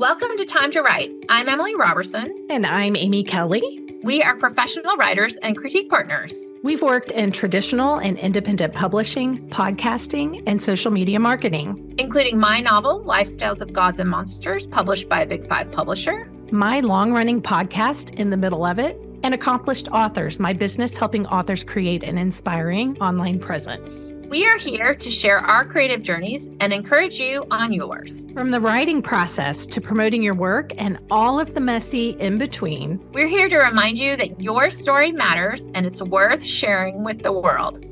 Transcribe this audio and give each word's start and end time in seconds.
Welcome 0.00 0.38
to 0.38 0.46
Time 0.46 0.70
to 0.70 0.80
Write. 0.80 1.12
I'm 1.28 1.46
Emily 1.46 1.74
Roberson. 1.74 2.34
And 2.48 2.64
I'm 2.64 2.96
Amy 2.96 3.22
Kelly. 3.22 3.60
We 4.02 4.22
are 4.22 4.34
professional 4.34 4.96
writers 4.96 5.36
and 5.42 5.58
critique 5.58 5.90
partners. 5.90 6.50
We've 6.62 6.80
worked 6.80 7.10
in 7.10 7.32
traditional 7.32 7.98
and 7.98 8.18
independent 8.18 8.72
publishing, 8.72 9.46
podcasting, 9.50 10.42
and 10.46 10.62
social 10.62 10.90
media 10.90 11.20
marketing, 11.20 11.94
including 11.98 12.38
my 12.38 12.60
novel, 12.60 13.04
Lifestyles 13.04 13.60
of 13.60 13.74
Gods 13.74 14.00
and 14.00 14.08
Monsters, 14.08 14.66
published 14.68 15.06
by 15.06 15.20
a 15.20 15.26
Big 15.26 15.46
Five 15.46 15.70
publisher, 15.70 16.30
my 16.50 16.80
long 16.80 17.12
running 17.12 17.42
podcast, 17.42 18.14
In 18.14 18.30
the 18.30 18.38
Middle 18.38 18.64
of 18.64 18.78
It, 18.78 18.98
and 19.22 19.34
Accomplished 19.34 19.88
Authors, 19.88 20.38
my 20.38 20.52
business 20.52 20.96
helping 20.96 21.26
authors 21.26 21.64
create 21.64 22.02
an 22.02 22.18
inspiring 22.18 23.00
online 23.00 23.38
presence. 23.38 24.12
We 24.28 24.46
are 24.46 24.58
here 24.58 24.94
to 24.94 25.10
share 25.10 25.38
our 25.38 25.64
creative 25.64 26.02
journeys 26.02 26.48
and 26.60 26.72
encourage 26.72 27.18
you 27.18 27.44
on 27.50 27.72
yours. 27.72 28.28
From 28.32 28.52
the 28.52 28.60
writing 28.60 29.02
process 29.02 29.66
to 29.66 29.80
promoting 29.80 30.22
your 30.22 30.34
work 30.34 30.72
and 30.78 30.98
all 31.10 31.40
of 31.40 31.54
the 31.54 31.60
messy 31.60 32.10
in 32.20 32.38
between, 32.38 33.00
we're 33.12 33.26
here 33.26 33.48
to 33.48 33.58
remind 33.58 33.98
you 33.98 34.14
that 34.16 34.40
your 34.40 34.70
story 34.70 35.10
matters 35.10 35.66
and 35.74 35.84
it's 35.84 36.00
worth 36.00 36.44
sharing 36.44 37.02
with 37.02 37.22
the 37.24 37.32
world. 37.32 37.84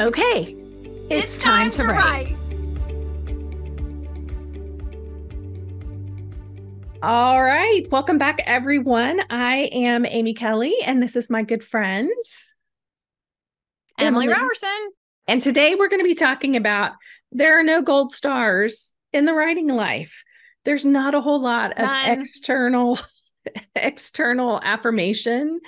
Okay, 0.00 0.56
it's, 1.10 1.34
it's 1.34 1.42
time, 1.42 1.68
time, 1.68 1.86
to, 1.86 1.92
write. 1.92 2.04
write. 2.04 2.36
All 7.02 7.42
right. 7.42 7.84
Welcome 7.90 8.16
back, 8.16 8.40
everyone. 8.46 9.22
I 9.28 9.68
am 9.72 10.06
Amy 10.06 10.34
Kelly, 10.34 10.76
and 10.84 11.02
this 11.02 11.16
is 11.16 11.28
my 11.28 11.42
good 11.42 11.64
friend, 11.64 12.08
Emily, 13.98 14.26
Emily. 14.26 14.28
Roberson. 14.28 14.90
And 15.26 15.42
today 15.42 15.74
we're 15.74 15.88
going 15.88 15.98
to 15.98 16.04
be 16.04 16.14
talking 16.14 16.54
about 16.54 16.92
there 17.32 17.58
are 17.58 17.64
no 17.64 17.82
gold 17.82 18.12
stars 18.12 18.94
in 19.12 19.24
the 19.24 19.34
writing 19.34 19.66
life. 19.66 20.22
There's 20.64 20.84
not 20.84 21.16
a 21.16 21.20
whole 21.20 21.42
lot 21.42 21.72
of 21.72 21.86
None. 21.86 22.20
external 22.20 23.00
external 23.74 24.60
affirmation 24.62 25.58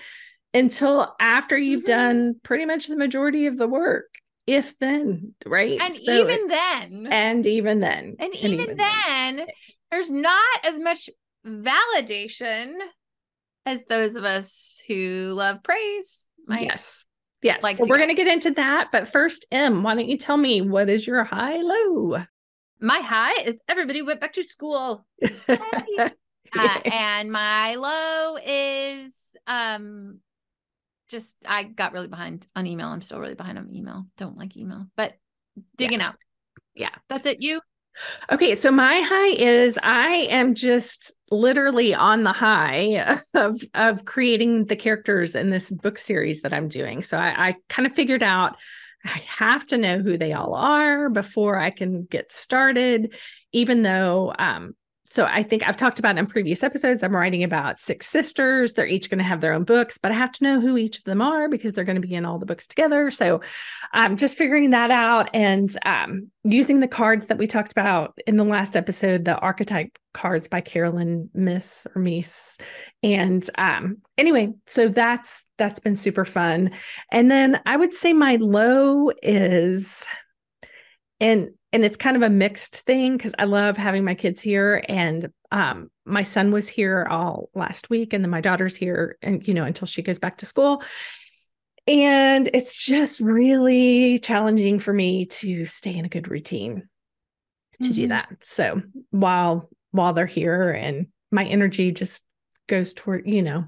until 0.54 1.16
after 1.18 1.58
you've 1.58 1.80
mm-hmm. 1.80 2.00
done 2.00 2.40
pretty 2.44 2.64
much 2.64 2.86
the 2.86 2.96
majority 2.96 3.46
of 3.46 3.58
the 3.58 3.66
work. 3.66 4.06
If 4.46 4.78
then, 4.78 5.34
right? 5.44 5.80
And 5.80 5.94
so 5.94 6.12
even 6.12 6.46
then. 6.46 7.08
And 7.10 7.44
even 7.44 7.80
then. 7.80 8.14
And, 8.20 8.32
and 8.32 8.34
even, 8.36 8.60
even, 8.60 8.76
then, 8.76 9.36
then, 9.36 9.46
there's 9.90 10.12
not 10.12 10.64
as 10.64 10.78
much 10.78 11.08
validation 11.46 12.74
as 13.66 13.82
those 13.88 14.14
of 14.14 14.24
us 14.24 14.82
who 14.88 15.32
love 15.34 15.62
praise 15.62 16.28
yes 16.48 17.04
Yes. 17.44 17.62
Like 17.62 17.76
so 17.76 17.84
we're 17.86 17.98
going 17.98 18.08
to 18.08 18.14
get 18.14 18.26
into 18.26 18.52
that. 18.52 18.88
But 18.90 19.06
first, 19.06 19.44
M, 19.52 19.82
why 19.82 19.94
don't 19.94 20.08
you 20.08 20.16
tell 20.16 20.38
me 20.38 20.62
what 20.62 20.88
is 20.88 21.06
your 21.06 21.22
high 21.24 21.60
low? 21.60 22.24
My 22.80 22.98
high 22.98 23.42
is 23.42 23.60
everybody 23.68 24.00
went 24.00 24.20
back 24.20 24.32
to 24.32 24.42
school. 24.42 25.04
uh, 25.48 26.08
and 26.56 27.30
my 27.30 27.74
low 27.74 28.38
is 28.42 29.36
um 29.46 30.20
just 31.10 31.36
I 31.46 31.64
got 31.64 31.92
really 31.92 32.08
behind 32.08 32.46
on 32.56 32.66
email. 32.66 32.88
I'm 32.88 33.02
still 33.02 33.20
really 33.20 33.34
behind 33.34 33.58
on 33.58 33.70
email. 33.70 34.06
Don't 34.16 34.38
like 34.38 34.56
email, 34.56 34.86
but 34.96 35.14
digging 35.76 35.98
yeah. 35.98 36.08
out. 36.08 36.14
Yeah. 36.74 36.94
That's 37.10 37.26
it. 37.26 37.42
You? 37.42 37.60
Okay, 38.30 38.54
so 38.54 38.70
my 38.70 39.00
high 39.00 39.34
is 39.34 39.78
I 39.82 40.26
am 40.30 40.54
just 40.54 41.12
literally 41.30 41.94
on 41.94 42.24
the 42.24 42.32
high 42.32 43.20
of 43.34 43.60
of 43.74 44.04
creating 44.04 44.66
the 44.66 44.76
characters 44.76 45.34
in 45.34 45.50
this 45.50 45.70
book 45.70 45.98
series 45.98 46.42
that 46.42 46.52
I'm 46.52 46.68
doing. 46.68 47.02
So 47.02 47.18
I, 47.18 47.48
I 47.48 47.56
kind 47.68 47.86
of 47.86 47.94
figured 47.94 48.22
out 48.22 48.56
I 49.04 49.20
have 49.26 49.66
to 49.68 49.78
know 49.78 49.98
who 49.98 50.16
they 50.16 50.32
all 50.32 50.54
are 50.54 51.10
before 51.10 51.58
I 51.58 51.70
can 51.70 52.04
get 52.04 52.32
started, 52.32 53.14
even 53.52 53.82
though 53.82 54.34
um, 54.38 54.74
so 55.14 55.26
I 55.26 55.44
think 55.44 55.62
I've 55.62 55.76
talked 55.76 56.00
about 56.00 56.18
in 56.18 56.26
previous 56.26 56.64
episodes. 56.64 57.04
I'm 57.04 57.14
writing 57.14 57.44
about 57.44 57.78
six 57.78 58.08
sisters. 58.08 58.72
They're 58.72 58.84
each 58.84 59.08
going 59.08 59.18
to 59.18 59.24
have 59.24 59.40
their 59.40 59.52
own 59.52 59.62
books, 59.62 59.96
but 59.96 60.10
I 60.10 60.16
have 60.16 60.32
to 60.32 60.42
know 60.42 60.60
who 60.60 60.76
each 60.76 60.98
of 60.98 61.04
them 61.04 61.22
are 61.22 61.48
because 61.48 61.72
they're 61.72 61.84
going 61.84 62.02
to 62.02 62.04
be 62.04 62.16
in 62.16 62.24
all 62.24 62.40
the 62.40 62.46
books 62.46 62.66
together. 62.66 63.12
So 63.12 63.40
I'm 63.92 64.16
just 64.16 64.36
figuring 64.36 64.70
that 64.70 64.90
out 64.90 65.30
and 65.32 65.70
um, 65.86 66.32
using 66.42 66.80
the 66.80 66.88
cards 66.88 67.26
that 67.26 67.38
we 67.38 67.46
talked 67.46 67.70
about 67.70 68.18
in 68.26 68.38
the 68.38 68.44
last 68.44 68.76
episode, 68.76 69.24
the 69.24 69.38
archetype 69.38 69.96
cards 70.14 70.48
by 70.48 70.60
Carolyn 70.60 71.30
Myss 71.32 71.86
or 71.94 72.02
Meese. 72.02 72.60
And 73.04 73.48
um, 73.56 73.98
anyway, 74.18 74.52
so 74.66 74.88
that's 74.88 75.44
that's 75.58 75.78
been 75.78 75.94
super 75.94 76.24
fun. 76.24 76.72
And 77.12 77.30
then 77.30 77.60
I 77.66 77.76
would 77.76 77.94
say 77.94 78.14
my 78.14 78.34
low 78.34 79.12
is 79.22 80.04
and 81.20 81.50
and 81.74 81.84
it's 81.84 81.96
kind 81.96 82.16
of 82.16 82.22
a 82.22 82.30
mixed 82.30 82.76
thing 82.86 83.16
because 83.16 83.34
I 83.36 83.44
love 83.44 83.76
having 83.76 84.04
my 84.04 84.14
kids 84.14 84.40
here 84.40 84.84
and 84.88 85.28
um, 85.50 85.90
my 86.06 86.22
son 86.22 86.52
was 86.52 86.68
here 86.68 87.04
all 87.10 87.50
last 87.52 87.90
week 87.90 88.12
and 88.12 88.22
then 88.22 88.30
my 88.30 88.40
daughter's 88.40 88.76
here 88.76 89.18
and 89.22 89.46
you 89.46 89.52
know 89.52 89.64
until 89.64 89.86
she 89.86 90.00
goes 90.00 90.20
back 90.20 90.38
to 90.38 90.46
school 90.46 90.82
and 91.88 92.48
it's 92.54 92.76
just 92.76 93.20
really 93.20 94.18
challenging 94.18 94.78
for 94.78 94.92
me 94.92 95.26
to 95.26 95.66
stay 95.66 95.94
in 95.94 96.04
a 96.04 96.08
good 96.08 96.30
routine 96.30 96.88
to 97.82 97.88
mm-hmm. 97.88 97.92
do 97.92 98.08
that 98.08 98.28
so 98.40 98.80
while 99.10 99.68
while 99.90 100.12
they're 100.12 100.26
here 100.26 100.70
and 100.70 101.08
my 101.32 101.44
energy 101.44 101.90
just 101.90 102.22
goes 102.68 102.94
toward 102.94 103.26
you 103.26 103.42
know 103.42 103.64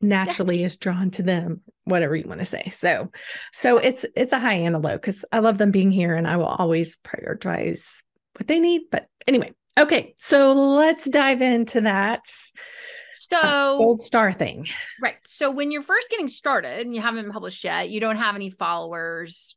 naturally 0.00 0.60
yeah. 0.60 0.64
is 0.64 0.78
drawn 0.78 1.10
to 1.10 1.22
them 1.22 1.60
whatever 1.88 2.14
you 2.14 2.28
want 2.28 2.40
to 2.40 2.46
say. 2.46 2.68
So 2.70 3.10
so 3.52 3.78
it's 3.78 4.04
it's 4.16 4.32
a 4.32 4.38
high 4.38 4.54
and 4.54 4.76
a 4.76 4.78
low 4.78 4.92
because 4.92 5.24
i 5.32 5.38
love 5.38 5.58
them 5.58 5.70
being 5.70 5.90
here 5.90 6.14
and 6.14 6.26
i 6.26 6.36
will 6.36 6.46
always 6.46 6.96
prioritize 6.98 8.02
what 8.36 8.46
they 8.46 8.60
need 8.60 8.82
but 8.90 9.06
anyway 9.26 9.52
okay 9.78 10.14
so 10.16 10.52
let's 10.52 11.08
dive 11.08 11.42
into 11.42 11.82
that 11.82 12.20
so 12.26 13.36
uh, 13.36 13.76
gold 13.76 14.00
star 14.00 14.32
thing. 14.32 14.66
Right 15.02 15.16
so 15.26 15.50
when 15.50 15.70
you're 15.70 15.82
first 15.82 16.10
getting 16.10 16.28
started 16.28 16.86
and 16.86 16.94
you 16.94 17.00
haven't 17.00 17.30
published 17.30 17.64
yet 17.64 17.90
you 17.90 18.00
don't 18.00 18.16
have 18.16 18.34
any 18.34 18.50
followers 18.50 19.56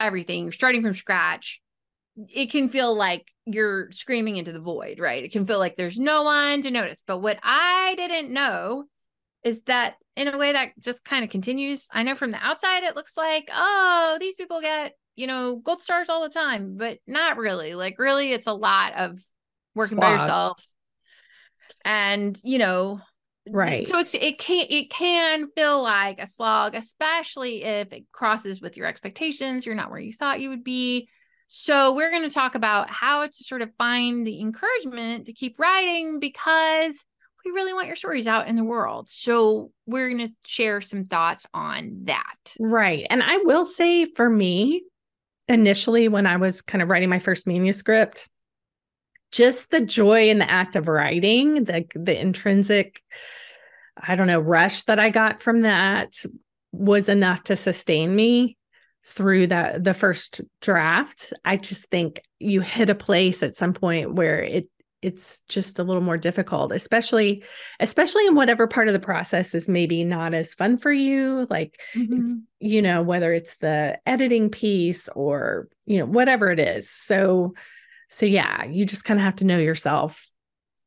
everything 0.00 0.44
you're 0.44 0.52
starting 0.52 0.82
from 0.82 0.94
scratch 0.94 1.60
it 2.28 2.50
can 2.50 2.68
feel 2.68 2.94
like 2.94 3.26
you're 3.46 3.90
screaming 3.90 4.36
into 4.36 4.52
the 4.52 4.60
void 4.60 4.98
right? 4.98 5.24
It 5.24 5.32
can 5.32 5.46
feel 5.46 5.58
like 5.58 5.76
there's 5.76 5.98
no 5.98 6.24
one 6.24 6.60
to 6.62 6.70
notice. 6.70 7.02
But 7.06 7.18
what 7.18 7.38
i 7.42 7.94
didn't 7.96 8.30
know 8.30 8.84
is 9.44 9.62
that 9.62 9.94
in 10.16 10.28
a 10.28 10.38
way 10.38 10.52
that 10.52 10.72
just 10.78 11.04
kind 11.04 11.24
of 11.24 11.30
continues. 11.30 11.88
I 11.92 12.02
know 12.02 12.14
from 12.14 12.32
the 12.32 12.44
outside 12.44 12.82
it 12.82 12.96
looks 12.96 13.16
like, 13.16 13.48
oh, 13.52 14.18
these 14.20 14.36
people 14.36 14.60
get, 14.60 14.92
you 15.16 15.26
know, 15.26 15.56
gold 15.56 15.82
stars 15.82 16.08
all 16.08 16.22
the 16.22 16.28
time, 16.28 16.76
but 16.76 16.98
not 17.06 17.36
really. 17.36 17.74
Like 17.74 17.98
really 17.98 18.32
it's 18.32 18.46
a 18.46 18.52
lot 18.52 18.94
of 18.94 19.20
working 19.74 19.98
Slog. 19.98 20.16
by 20.16 20.22
yourself. 20.22 20.66
And, 21.84 22.38
you 22.44 22.58
know, 22.58 23.00
right. 23.48 23.86
So 23.86 23.98
it's 23.98 24.14
it 24.14 24.38
can 24.38 24.66
it 24.68 24.90
can 24.90 25.48
feel 25.56 25.82
like 25.82 26.20
a 26.20 26.26
slog, 26.26 26.74
especially 26.74 27.64
if 27.64 27.92
it 27.92 28.04
crosses 28.12 28.60
with 28.60 28.76
your 28.76 28.86
expectations, 28.86 29.64
you're 29.64 29.74
not 29.74 29.90
where 29.90 30.00
you 30.00 30.12
thought 30.12 30.40
you 30.40 30.50
would 30.50 30.64
be. 30.64 31.08
So 31.48 31.94
we're 31.94 32.10
going 32.10 32.22
to 32.22 32.30
talk 32.30 32.54
about 32.54 32.88
how 32.88 33.26
to 33.26 33.44
sort 33.44 33.60
of 33.60 33.70
find 33.76 34.26
the 34.26 34.40
encouragement 34.40 35.26
to 35.26 35.34
keep 35.34 35.58
writing 35.58 36.18
because 36.18 37.04
we 37.44 37.50
really 37.50 37.72
want 37.72 37.86
your 37.86 37.96
stories 37.96 38.26
out 38.26 38.48
in 38.48 38.56
the 38.56 38.64
world. 38.64 39.08
So 39.10 39.72
we're 39.86 40.08
going 40.08 40.26
to 40.26 40.32
share 40.44 40.80
some 40.80 41.06
thoughts 41.06 41.46
on 41.52 42.02
that. 42.04 42.54
Right. 42.58 43.06
And 43.10 43.22
I 43.22 43.38
will 43.38 43.64
say 43.64 44.04
for 44.04 44.28
me, 44.28 44.82
initially, 45.48 46.08
when 46.08 46.26
I 46.26 46.36
was 46.36 46.62
kind 46.62 46.82
of 46.82 46.88
writing 46.88 47.08
my 47.08 47.18
first 47.18 47.46
manuscript, 47.46 48.28
just 49.32 49.70
the 49.70 49.84
joy 49.84 50.28
in 50.28 50.38
the 50.38 50.50
act 50.50 50.76
of 50.76 50.88
writing, 50.88 51.64
the 51.64 51.86
the 51.94 52.18
intrinsic, 52.18 53.02
I 53.96 54.14
don't 54.14 54.26
know, 54.26 54.40
rush 54.40 54.82
that 54.84 54.98
I 54.98 55.10
got 55.10 55.40
from 55.40 55.62
that 55.62 56.14
was 56.70 57.08
enough 57.08 57.44
to 57.44 57.56
sustain 57.56 58.14
me 58.14 58.56
through 59.04 59.48
that 59.48 59.82
the 59.82 59.94
first 59.94 60.42
draft. 60.60 61.32
I 61.44 61.56
just 61.56 61.86
think 61.86 62.22
you 62.38 62.60
hit 62.60 62.90
a 62.90 62.94
place 62.94 63.42
at 63.42 63.56
some 63.56 63.72
point 63.72 64.14
where 64.14 64.42
it 64.42 64.68
it's 65.02 65.42
just 65.48 65.78
a 65.78 65.82
little 65.82 66.02
more 66.02 66.16
difficult 66.16 66.72
especially 66.72 67.44
especially 67.80 68.26
in 68.26 68.34
whatever 68.34 68.66
part 68.66 68.86
of 68.86 68.94
the 68.94 69.00
process 69.00 69.54
is 69.54 69.68
maybe 69.68 70.04
not 70.04 70.32
as 70.32 70.54
fun 70.54 70.78
for 70.78 70.92
you 70.92 71.46
like 71.50 71.80
mm-hmm. 71.94 72.34
you 72.60 72.80
know 72.80 73.02
whether 73.02 73.32
it's 73.32 73.56
the 73.58 73.98
editing 74.06 74.48
piece 74.48 75.08
or 75.10 75.68
you 75.84 75.98
know 75.98 76.06
whatever 76.06 76.50
it 76.50 76.60
is 76.60 76.88
so 76.88 77.52
so 78.08 78.24
yeah 78.24 78.64
you 78.64 78.84
just 78.84 79.04
kind 79.04 79.18
of 79.18 79.24
have 79.24 79.36
to 79.36 79.46
know 79.46 79.58
yourself 79.58 80.28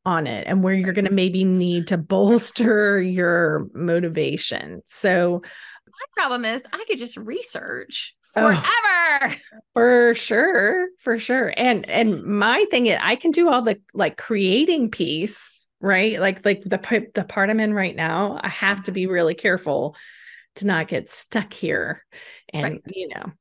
on 0.04 0.26
it 0.26 0.46
and 0.46 0.62
where 0.62 0.72
you're 0.72 0.92
going 0.92 1.04
to 1.04 1.10
maybe 1.10 1.44
need 1.44 1.88
to 1.88 1.98
bolster 1.98 3.00
your 3.00 3.68
motivation 3.74 4.80
so 4.86 5.42
my 5.86 6.22
problem 6.22 6.44
is 6.44 6.64
i 6.72 6.84
could 6.88 6.98
just 6.98 7.16
research 7.16 8.15
forever. 8.36 8.62
Oh, 9.22 9.58
for 9.74 10.14
sure, 10.14 10.88
for 10.98 11.18
sure. 11.18 11.52
And 11.56 11.88
and 11.88 12.22
my 12.24 12.64
thing 12.70 12.86
is 12.86 12.98
I 13.00 13.16
can 13.16 13.30
do 13.30 13.48
all 13.48 13.62
the 13.62 13.80
like 13.94 14.16
creating 14.16 14.90
piece, 14.90 15.66
right? 15.80 16.20
Like 16.20 16.44
like 16.44 16.62
the 16.62 17.08
the 17.14 17.24
part 17.24 17.50
I'm 17.50 17.60
in 17.60 17.74
right 17.74 17.96
now, 17.96 18.38
I 18.42 18.48
have 18.48 18.84
to 18.84 18.92
be 18.92 19.04
mm-hmm. 19.04 19.12
really 19.12 19.34
careful 19.34 19.96
to 20.56 20.66
not 20.66 20.88
get 20.88 21.08
stuck 21.08 21.52
here. 21.52 22.04
And 22.52 22.64
right. 22.64 22.82
you 22.88 23.08
know, 23.08 23.32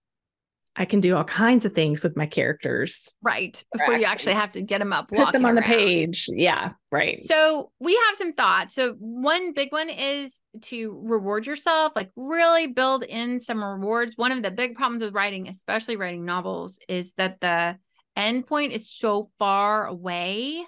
I 0.78 0.86
can 0.86 1.00
do 1.00 1.16
all 1.16 1.24
kinds 1.24 1.64
of 1.66 1.74
things 1.74 2.04
with 2.04 2.18
my 2.18 2.26
characters. 2.26 3.14
Right. 3.22 3.64
Before 3.72 3.96
you 3.96 4.04
actually 4.04 4.34
have 4.34 4.52
to 4.54 4.62
get 4.62 4.80
them 4.80 4.92
up, 4.92 5.10
put 5.10 5.32
them 5.32 5.46
on 5.46 5.56
around. 5.56 5.56
the 5.56 5.62
page. 5.62 6.28
Yeah. 6.32 6.72
Right. 6.92 7.18
So 7.18 7.72
we 7.80 7.96
have 8.08 8.18
some 8.18 8.34
thoughts. 8.34 8.76
So 8.76 8.96
one 9.00 9.54
big 9.54 9.72
one 9.72 9.90
is 9.90 10.42
to 10.64 11.00
reward 11.04 11.48
yourself, 11.48 11.94
like 11.96 12.12
really 12.16 12.68
build 12.68 13.04
in 13.04 13.40
some 13.40 13.64
rewards. 13.64 14.14
One 14.18 14.32
of 14.32 14.44
the 14.44 14.52
big 14.52 14.76
problems 14.76 15.02
with 15.02 15.14
writing, 15.14 15.48
especially 15.48 15.96
writing 15.96 16.26
novels, 16.26 16.78
is 16.90 17.14
that 17.18 17.40
the 17.40 17.78
end 18.18 18.48
point 18.48 18.74
is 18.74 18.90
so 18.90 19.30
far 19.40 19.88
away 19.88 20.64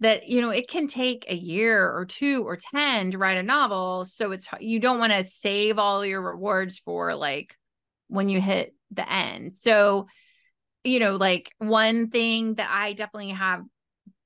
that 0.00 0.28
you 0.28 0.40
know 0.40 0.50
it 0.50 0.68
can 0.68 0.86
take 0.86 1.24
a 1.28 1.34
year 1.34 1.90
or 1.90 2.04
two 2.04 2.44
or 2.46 2.56
10 2.56 3.12
to 3.12 3.18
write 3.18 3.36
a 3.36 3.42
novel 3.42 4.04
so 4.04 4.30
it's 4.30 4.48
you 4.60 4.78
don't 4.78 4.98
want 4.98 5.12
to 5.12 5.24
save 5.24 5.78
all 5.78 6.06
your 6.06 6.22
rewards 6.22 6.78
for 6.78 7.14
like 7.14 7.56
when 8.08 8.28
you 8.28 8.40
hit 8.40 8.74
the 8.90 9.10
end. 9.10 9.56
So, 9.56 10.06
you 10.84 11.00
know, 11.00 11.16
like 11.16 11.52
one 11.58 12.10
thing 12.10 12.54
that 12.54 12.68
I 12.70 12.92
definitely 12.92 13.30
have 13.30 13.62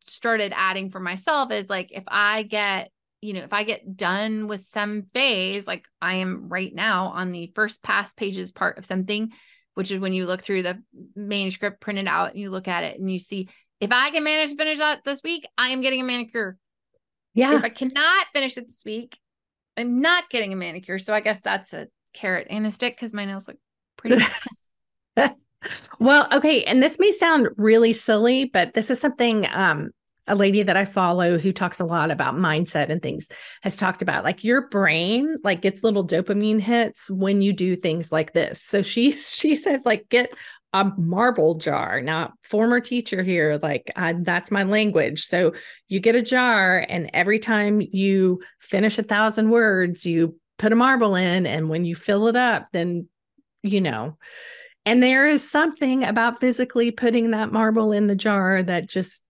started 0.07 0.53
adding 0.55 0.91
for 0.91 1.01
myself 1.01 1.53
is 1.53 1.71
like 1.71 1.91
if 1.93 2.05
I 2.09 2.43
get, 2.43 2.91
you 3.21 3.35
know, 3.35 3.41
if 3.41 3.53
I 3.53 3.65
get 3.65 3.97
done 3.97 4.49
with 4.49 4.63
some 4.63 5.05
phase, 5.15 5.67
like 5.67 5.87
I 6.01 6.17
am 6.17 6.49
right 6.49 6.75
now 6.75 7.07
on 7.09 7.33
the 7.33 7.53
first 7.55 7.83
pass 7.83 8.15
pages 8.15 8.53
part 8.53 8.79
of 8.79 8.85
something, 8.85 9.33
which 9.75 9.91
is 9.91 9.99
when 9.99 10.13
you 10.13 10.27
look 10.27 10.43
through 10.43 10.63
the 10.63 10.83
manuscript 11.15 11.81
printed 11.81 12.07
out 12.07 12.33
and 12.33 12.41
you 12.41 12.51
look 12.51 12.69
at 12.69 12.85
it 12.85 12.99
and 12.99 13.11
you 13.11 13.19
see 13.19 13.49
if 13.81 13.91
I 13.91 14.11
can 14.11 14.23
manage 14.23 14.51
to 14.51 14.57
finish 14.57 14.79
that 14.79 15.03
this 15.05 15.23
week, 15.25 15.45
I 15.59 15.71
am 15.71 15.81
getting 15.81 16.01
a 16.01 16.05
manicure. 16.05 16.57
Yeah. 17.35 17.57
If 17.57 17.65
I 17.65 17.69
cannot 17.69 18.27
finish 18.33 18.57
it 18.57 18.67
this 18.67 18.83
week, 18.85 19.19
I'm 19.77 20.01
not 20.01 20.31
getting 20.31 20.53
a 20.53 20.57
manicure. 20.57 20.99
So 20.99 21.15
I 21.15 21.21
guess 21.21 21.41
that's 21.41 21.73
a 21.73 21.89
carrot 22.15 22.47
and 22.51 22.67
a 22.67 22.71
stick 22.71 22.95
because 22.95 23.13
my 23.13 23.25
nails 23.25 23.49
look 23.49 23.57
pretty. 23.97 24.25
well, 26.03 26.29
okay. 26.33 26.65
And 26.65 26.83
this 26.83 26.99
may 26.99 27.11
sound 27.11 27.49
really 27.57 27.93
silly, 27.93 28.47
but 28.47 28.75
this 28.75 28.91
is 28.91 29.01
something 29.01 29.47
um, 29.53 29.91
a 30.27 30.35
lady 30.35 30.63
that 30.63 30.77
I 30.77 30.85
follow 30.85 31.39
who 31.39 31.53
talks 31.53 31.81
a 31.81 31.85
lot 31.85 32.11
about 32.11 32.35
mindset 32.35 32.91
and 32.91 33.03
things 33.03 33.29
has 33.63 33.77
talked 33.77 34.03
about 34.03 34.25
like 34.25 34.45
your 34.45 34.69
brain 34.69 35.37
like 35.43 35.63
gets 35.63 35.83
little 35.83 36.07
dopamine 36.07 36.61
hits 36.61 37.11
when 37.11 37.43
you 37.43 37.53
do 37.53 37.75
things 37.75 38.13
like 38.13 38.33
this. 38.33 38.63
So 38.63 38.83
she 38.83 39.13
she 39.13 39.57
says 39.57 39.83
like 39.85 40.09
get 40.09 40.35
a 40.73 40.91
marble 40.97 41.57
jar. 41.57 42.01
Now, 42.01 42.33
former 42.45 42.81
teacher 42.81 43.23
here, 43.23 43.59
like 43.63 43.91
uh, 43.95 44.15
that's 44.19 44.51
my 44.51 44.63
language. 44.63 45.23
So 45.23 45.53
you 45.89 46.01
get 46.01 46.17
a 46.17 46.23
jar, 46.23 46.85
and 46.89 47.11
every 47.13 47.39
time 47.39 47.81
you 47.81 48.41
finish 48.59 48.99
a 48.99 49.03
thousand 49.03 49.51
words, 49.51 50.07
you 50.07 50.39
put 50.59 50.73
a 50.73 50.77
marble 50.77 51.15
in, 51.15 51.47
and 51.47 51.69
when 51.69 51.85
you 51.85 51.95
fill 51.95 52.27
it 52.27 52.37
up, 52.37 52.69
then 52.73 53.09
you 53.63 53.81
know. 53.81 54.17
And 54.85 55.03
there 55.03 55.29
is 55.29 55.49
something 55.49 56.05
about 56.05 56.41
physically 56.41 56.91
putting 56.91 57.31
that 57.31 57.53
marble 57.53 57.93
in 57.93 58.09
the 58.09 58.17
jar 58.17 58.63
that 58.63 58.89
just, 58.89 59.23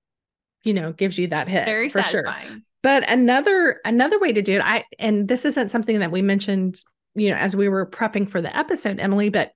you 0.64 0.72
know, 0.72 0.92
gives 0.92 1.18
you 1.18 1.26
that 1.28 1.48
hit. 1.48 1.66
Very 1.66 1.88
for 1.88 2.02
satisfying. 2.02 2.48
Sure. 2.48 2.58
But 2.82 3.08
another 3.08 3.80
another 3.84 4.18
way 4.18 4.32
to 4.32 4.42
do 4.42 4.56
it, 4.56 4.62
I 4.62 4.84
and 4.98 5.28
this 5.28 5.44
isn't 5.44 5.70
something 5.70 6.00
that 6.00 6.10
we 6.10 6.22
mentioned, 6.22 6.82
you 7.14 7.30
know, 7.30 7.36
as 7.36 7.54
we 7.54 7.68
were 7.68 7.86
prepping 7.86 8.28
for 8.28 8.40
the 8.40 8.56
episode, 8.56 8.98
Emily, 8.98 9.28
but 9.28 9.52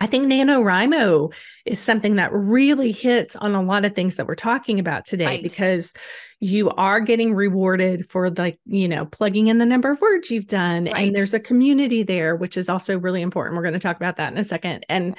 I 0.00 0.06
think 0.06 0.26
NaNoWriMo 0.26 1.32
is 1.66 1.78
something 1.78 2.16
that 2.16 2.32
really 2.32 2.90
hits 2.90 3.36
on 3.36 3.54
a 3.54 3.62
lot 3.62 3.84
of 3.84 3.94
things 3.94 4.16
that 4.16 4.26
we're 4.26 4.34
talking 4.34 4.78
about 4.80 5.04
today 5.04 5.26
right. 5.26 5.42
because 5.42 5.92
you 6.40 6.70
are 6.70 7.00
getting 7.00 7.34
rewarded 7.34 8.06
for 8.06 8.30
like, 8.30 8.58
you 8.64 8.88
know, 8.88 9.04
plugging 9.04 9.48
in 9.48 9.58
the 9.58 9.66
number 9.66 9.90
of 9.90 10.00
words 10.00 10.30
you've 10.30 10.46
done. 10.46 10.86
Right. 10.86 11.08
And 11.08 11.14
there's 11.14 11.34
a 11.34 11.40
community 11.40 12.02
there, 12.02 12.34
which 12.34 12.56
is 12.56 12.70
also 12.70 12.98
really 12.98 13.20
important. 13.20 13.56
We're 13.56 13.62
going 13.62 13.74
to 13.74 13.78
talk 13.78 13.96
about 13.96 14.16
that 14.16 14.32
in 14.32 14.38
a 14.38 14.44
second. 14.44 14.86
And 14.88 15.16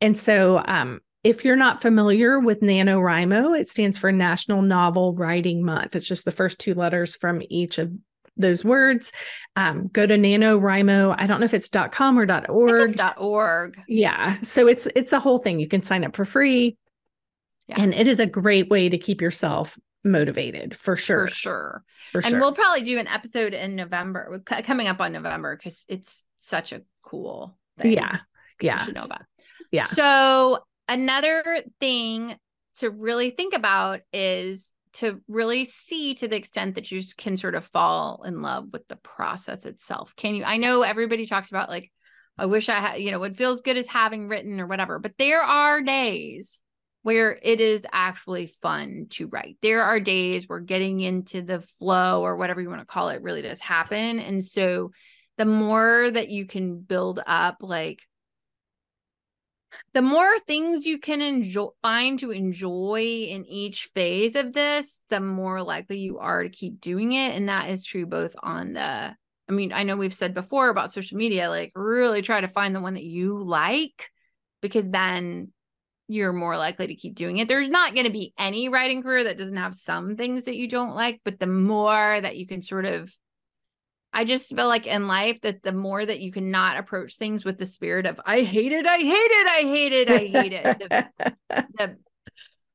and 0.00 0.18
so 0.18 0.62
um 0.66 1.00
if 1.22 1.44
you're 1.44 1.56
not 1.56 1.82
familiar 1.82 2.38
with 2.38 2.60
NaNoWriMo, 2.60 3.58
it 3.58 3.68
stands 3.68 3.98
for 3.98 4.12
National 4.12 4.62
Novel 4.62 5.12
Writing 5.12 5.64
Month. 5.64 5.96
It's 5.96 6.06
just 6.06 6.24
the 6.24 6.30
first 6.30 6.60
two 6.60 6.72
letters 6.74 7.16
from 7.16 7.42
each 7.50 7.78
of 7.78 7.92
those 8.36 8.64
words. 8.64 9.12
Um, 9.56 9.88
go 9.88 10.06
to 10.06 10.16
NaNoWriMo. 10.16 11.14
I 11.18 11.26
don't 11.26 11.40
know 11.40 11.46
if 11.46 11.54
it's 11.54 11.68
.com 11.68 12.18
or 12.18 12.26
.org. 12.48 13.00
.org. 13.16 13.82
Yeah. 13.88 14.40
So 14.42 14.68
it's 14.68 14.86
it's 14.94 15.12
a 15.12 15.20
whole 15.20 15.38
thing. 15.38 15.58
You 15.60 15.68
can 15.68 15.82
sign 15.82 16.04
up 16.04 16.14
for 16.14 16.24
free. 16.24 16.76
Yeah. 17.68 17.80
And 17.80 17.94
it 17.94 18.06
is 18.06 18.20
a 18.20 18.26
great 18.26 18.68
way 18.68 18.88
to 18.88 18.98
keep 18.98 19.20
yourself 19.20 19.78
motivated 20.04 20.76
for 20.76 20.96
sure. 20.96 21.26
For 21.26 21.34
sure. 21.34 21.84
For 22.12 22.18
and 22.18 22.28
sure. 22.28 22.40
we'll 22.40 22.52
probably 22.52 22.84
do 22.84 22.98
an 22.98 23.08
episode 23.08 23.54
in 23.54 23.74
November, 23.74 24.40
coming 24.44 24.86
up 24.86 25.00
on 25.00 25.12
November, 25.12 25.56
because 25.56 25.84
it's 25.88 26.22
such 26.38 26.72
a 26.72 26.82
cool 27.02 27.58
thing. 27.78 27.92
Yeah. 27.92 28.18
Yeah. 28.60 28.78
You 28.78 28.84
should 28.84 28.94
know 28.94 29.04
about. 29.04 29.22
Yeah. 29.72 29.86
So 29.86 30.60
another 30.88 31.62
thing 31.80 32.36
to 32.78 32.90
really 32.90 33.30
think 33.30 33.54
about 33.54 34.00
is 34.12 34.72
to 34.96 35.20
really 35.28 35.64
see 35.64 36.14
to 36.14 36.28
the 36.28 36.36
extent 36.36 36.74
that 36.74 36.90
you 36.90 37.02
can 37.16 37.36
sort 37.36 37.54
of 37.54 37.66
fall 37.66 38.22
in 38.24 38.42
love 38.42 38.68
with 38.72 38.86
the 38.88 38.96
process 38.96 39.64
itself. 39.64 40.14
Can 40.16 40.34
you? 40.34 40.44
I 40.44 40.56
know 40.56 40.82
everybody 40.82 41.26
talks 41.26 41.50
about 41.50 41.68
like, 41.68 41.90
I 42.38 42.46
wish 42.46 42.68
I 42.68 42.80
had, 42.80 43.00
you 43.00 43.10
know, 43.10 43.18
what 43.18 43.36
feels 43.36 43.62
good 43.62 43.76
is 43.76 43.88
having 43.88 44.28
written 44.28 44.60
or 44.60 44.66
whatever, 44.66 44.98
but 44.98 45.16
there 45.18 45.42
are 45.42 45.80
days 45.80 46.60
where 47.02 47.38
it 47.42 47.60
is 47.60 47.86
actually 47.92 48.46
fun 48.46 49.06
to 49.10 49.28
write. 49.28 49.56
There 49.62 49.82
are 49.84 50.00
days 50.00 50.48
where 50.48 50.60
getting 50.60 51.00
into 51.00 51.40
the 51.40 51.60
flow 51.60 52.22
or 52.22 52.36
whatever 52.36 52.60
you 52.60 52.68
want 52.68 52.80
to 52.80 52.86
call 52.86 53.10
it 53.10 53.22
really 53.22 53.42
does 53.42 53.60
happen. 53.60 54.18
And 54.18 54.44
so 54.44 54.90
the 55.38 55.46
more 55.46 56.10
that 56.10 56.30
you 56.30 56.46
can 56.46 56.80
build 56.80 57.20
up 57.26 57.58
like 57.60 58.02
the 59.94 60.02
more 60.02 60.38
things 60.40 60.86
you 60.86 60.98
can 60.98 61.20
enjoy 61.20 61.68
find 61.82 62.18
to 62.18 62.30
enjoy 62.30 63.26
in 63.30 63.44
each 63.46 63.90
phase 63.94 64.36
of 64.36 64.52
this 64.52 65.00
the 65.08 65.20
more 65.20 65.62
likely 65.62 65.98
you 65.98 66.18
are 66.18 66.42
to 66.42 66.48
keep 66.48 66.80
doing 66.80 67.12
it. 67.12 67.34
And 67.34 67.48
that 67.48 67.70
is 67.70 67.84
true 67.84 68.06
both 68.06 68.34
on 68.42 68.74
the 68.74 69.16
i 69.48 69.52
mean 69.52 69.72
i 69.72 69.84
know 69.84 69.96
we've 69.96 70.12
said 70.12 70.34
before 70.34 70.68
about 70.70 70.92
social 70.92 71.16
media 71.16 71.48
like 71.48 71.70
really 71.76 72.20
try 72.20 72.40
to 72.40 72.48
find 72.48 72.74
the 72.74 72.80
one 72.80 72.94
that 72.94 73.04
you 73.04 73.40
like 73.40 74.10
because 74.60 74.88
then 74.88 75.52
you're 76.08 76.32
more 76.32 76.56
likely 76.56 76.86
to 76.86 76.94
keep 76.94 77.14
doing 77.14 77.38
it. 77.38 77.48
There's 77.48 77.68
not 77.68 77.94
going 77.94 78.06
to 78.06 78.12
be 78.12 78.32
any 78.38 78.68
writing 78.68 79.02
career 79.02 79.24
that 79.24 79.36
doesn't 79.36 79.56
have 79.56 79.74
some 79.74 80.16
things 80.16 80.44
that 80.44 80.56
you 80.56 80.68
don't 80.68 80.94
like 80.94 81.20
but 81.24 81.38
the 81.38 81.46
more 81.46 82.20
that 82.20 82.36
you 82.36 82.46
can 82.46 82.62
sort 82.62 82.86
of 82.86 83.14
I 84.16 84.24
just 84.24 84.56
feel 84.56 84.66
like 84.66 84.86
in 84.86 85.08
life 85.08 85.42
that 85.42 85.62
the 85.62 85.72
more 85.72 86.04
that 86.04 86.20
you 86.20 86.32
cannot 86.32 86.78
approach 86.78 87.16
things 87.16 87.44
with 87.44 87.58
the 87.58 87.66
spirit 87.66 88.06
of 88.06 88.18
I 88.24 88.44
hate 88.44 88.72
it, 88.72 88.86
I 88.86 88.96
hate 88.96 89.12
it, 89.12 89.46
I 89.46 89.60
hate 89.60 89.92
it, 89.92 90.10
I 90.10 90.18
hate 90.18 90.52
it, 90.54 90.78
the, 90.78 91.36
the 91.76 91.96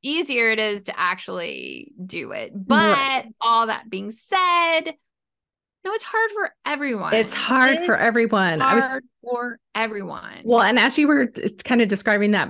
easier 0.04 0.52
it 0.52 0.60
is 0.60 0.84
to 0.84 1.00
actually 1.00 1.94
do 2.06 2.32
it. 2.32 2.52
But 2.54 2.94
right. 2.94 3.26
all 3.42 3.66
that 3.66 3.90
being 3.90 4.12
said, 4.12 4.94
no, 5.83 5.92
it's 5.94 6.04
hard 6.04 6.30
for 6.30 6.54
everyone. 6.64 7.16
It's 7.16 7.33
hard 7.33 7.78
it's 7.78 7.86
for 7.88 7.98
everyone. 7.98 8.60
Hard 8.60 8.71
I 8.71 8.76
was 8.76 9.02
for 9.24 9.60
everyone. 9.74 10.42
Well, 10.44 10.62
and 10.62 10.78
as 10.78 10.95
you 11.00 11.07
were 11.07 11.33
kind 11.64 11.81
of 11.81 11.88
describing 11.88 12.31
that, 12.31 12.50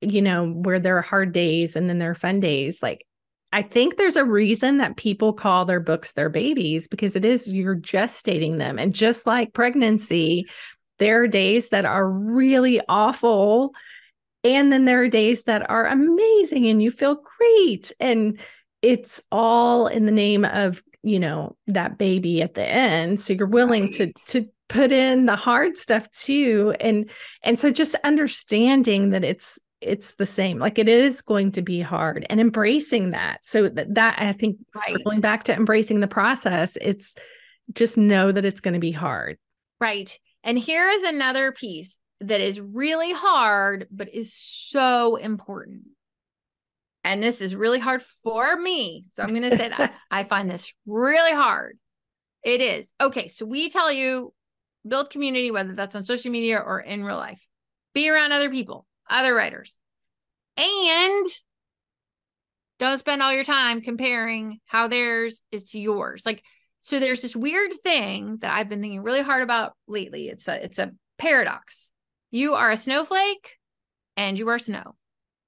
you 0.00 0.22
know, 0.22 0.52
where 0.52 0.78
there 0.78 0.96
are 0.96 1.02
hard 1.02 1.32
days 1.32 1.74
and 1.74 1.90
then 1.90 1.98
there 1.98 2.12
are 2.12 2.14
fun 2.14 2.38
days, 2.38 2.84
like 2.84 3.04
I 3.52 3.62
think 3.62 3.96
there's 3.96 4.16
a 4.16 4.24
reason 4.24 4.78
that 4.78 4.96
people 4.96 5.32
call 5.32 5.64
their 5.64 5.80
books 5.80 6.12
their 6.12 6.28
babies 6.28 6.86
because 6.86 7.16
it 7.16 7.24
is 7.24 7.50
you're 7.52 7.76
gestating 7.76 8.58
them. 8.58 8.78
And 8.78 8.94
just 8.94 9.26
like 9.26 9.54
pregnancy, 9.54 10.46
there 10.98 11.22
are 11.22 11.28
days 11.28 11.70
that 11.70 11.84
are 11.84 12.10
really 12.10 12.80
awful. 12.88 13.74
And 14.44 14.70
then 14.70 14.84
there 14.84 15.02
are 15.02 15.08
days 15.08 15.44
that 15.44 15.68
are 15.70 15.86
amazing 15.86 16.66
and 16.66 16.82
you 16.82 16.90
feel 16.90 17.22
great. 17.38 17.92
And 18.00 18.38
it's 18.82 19.20
all 19.32 19.86
in 19.86 20.04
the 20.04 20.12
name 20.12 20.44
of, 20.44 20.82
you 21.02 21.18
know, 21.18 21.56
that 21.68 21.96
baby 21.96 22.42
at 22.42 22.54
the 22.54 22.68
end. 22.68 23.18
So 23.18 23.32
you're 23.32 23.46
willing 23.46 23.84
right. 23.84 23.94
to 23.94 24.12
to 24.26 24.46
put 24.68 24.92
in 24.92 25.24
the 25.26 25.36
hard 25.36 25.78
stuff 25.78 26.10
too. 26.10 26.74
And 26.80 27.10
and 27.42 27.58
so 27.58 27.70
just 27.70 27.94
understanding 28.04 29.10
that 29.10 29.24
it's 29.24 29.58
it's 29.80 30.14
the 30.14 30.26
same 30.26 30.58
like 30.58 30.78
it 30.78 30.88
is 30.88 31.22
going 31.22 31.52
to 31.52 31.62
be 31.62 31.80
hard 31.80 32.26
and 32.28 32.40
embracing 32.40 33.12
that 33.12 33.38
so 33.44 33.68
that, 33.68 33.94
that 33.94 34.16
i 34.18 34.32
think 34.32 34.56
right. 34.74 34.88
circling 34.88 35.20
back 35.20 35.44
to 35.44 35.54
embracing 35.54 36.00
the 36.00 36.08
process 36.08 36.76
it's 36.80 37.14
just 37.72 37.96
know 37.96 38.32
that 38.32 38.44
it's 38.44 38.60
going 38.60 38.74
to 38.74 38.80
be 38.80 38.92
hard. 38.92 39.38
Right 39.80 40.16
and 40.44 40.58
here 40.58 40.88
is 40.88 41.02
another 41.02 41.52
piece 41.52 41.98
that 42.20 42.40
is 42.40 42.60
really 42.60 43.12
hard 43.12 43.86
but 43.90 44.12
is 44.12 44.34
so 44.34 45.16
important. 45.16 45.82
And 47.04 47.22
this 47.22 47.40
is 47.40 47.54
really 47.54 47.78
hard 47.78 48.02
for 48.02 48.56
me 48.56 49.04
so 49.12 49.22
i'm 49.22 49.30
going 49.30 49.48
to 49.48 49.56
say 49.56 49.68
that 49.68 49.94
i 50.10 50.24
find 50.24 50.50
this 50.50 50.72
really 50.86 51.32
hard. 51.32 51.78
It 52.44 52.60
is 52.60 52.92
okay 53.00 53.28
so 53.28 53.46
we 53.46 53.68
tell 53.68 53.92
you 53.92 54.32
build 54.86 55.10
community 55.10 55.50
whether 55.50 55.74
that's 55.74 55.94
on 55.94 56.04
social 56.04 56.30
media 56.30 56.58
or 56.58 56.80
in 56.80 57.04
real 57.04 57.16
life. 57.16 57.44
Be 57.94 58.10
around 58.10 58.32
other 58.32 58.50
people 58.50 58.86
other 59.10 59.34
writers. 59.34 59.78
And 60.56 61.26
don't 62.78 62.98
spend 62.98 63.22
all 63.22 63.32
your 63.32 63.44
time 63.44 63.80
comparing 63.80 64.60
how 64.66 64.88
theirs 64.88 65.42
is 65.50 65.64
to 65.70 65.78
yours. 65.78 66.24
Like, 66.24 66.42
so 66.80 67.00
there's 67.00 67.22
this 67.22 67.34
weird 67.34 67.72
thing 67.84 68.38
that 68.40 68.54
I've 68.54 68.68
been 68.68 68.80
thinking 68.80 69.02
really 69.02 69.22
hard 69.22 69.42
about 69.42 69.72
lately. 69.86 70.28
It's 70.28 70.46
a 70.48 70.64
it's 70.64 70.78
a 70.78 70.92
paradox. 71.18 71.90
You 72.30 72.54
are 72.54 72.70
a 72.70 72.76
snowflake 72.76 73.56
and 74.16 74.38
you 74.38 74.48
are 74.48 74.58
snow. 74.58 74.94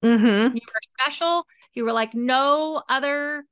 Mm-hmm. 0.03 0.55
You 0.55 0.61
are 0.61 0.81
special. 0.81 1.45
You 1.73 1.85
were 1.85 1.93
like 1.93 2.13
no 2.13 2.83
other 2.89 3.45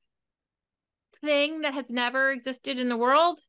thing 1.21 1.61
that 1.61 1.73
has 1.73 1.89
never 1.89 2.31
existed 2.31 2.79
in 2.79 2.89
the 2.89 2.97
world. 2.97 3.39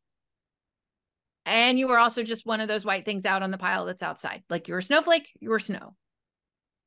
And 1.47 1.79
you 1.79 1.89
were 1.89 1.99
also 1.99 2.23
just 2.23 2.47
one 2.47 2.61
of 2.61 2.69
those 2.69 2.85
white 2.85 3.05
things 3.05 3.25
out 3.25 3.43
on 3.43 3.51
the 3.51 3.59
pile 3.59 3.87
that's 3.87 4.03
outside. 4.03 4.43
Like 4.49 4.69
you're 4.69 4.79
a 4.79 4.83
snowflake, 4.83 5.31
you're 5.41 5.59
snow. 5.59 5.97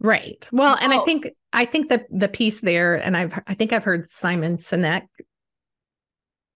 Right. 0.03 0.47
Well, 0.51 0.77
and 0.79 0.93
I 0.93 0.99
think 0.99 1.27
I 1.53 1.63
think 1.63 1.87
the 1.87 2.05
the 2.09 2.27
piece 2.27 2.59
there, 2.59 2.95
and 2.95 3.15
I've 3.15 3.39
I 3.47 3.53
think 3.53 3.71
I've 3.71 3.85
heard 3.85 4.09
Simon 4.09 4.57
Sinek. 4.57 5.03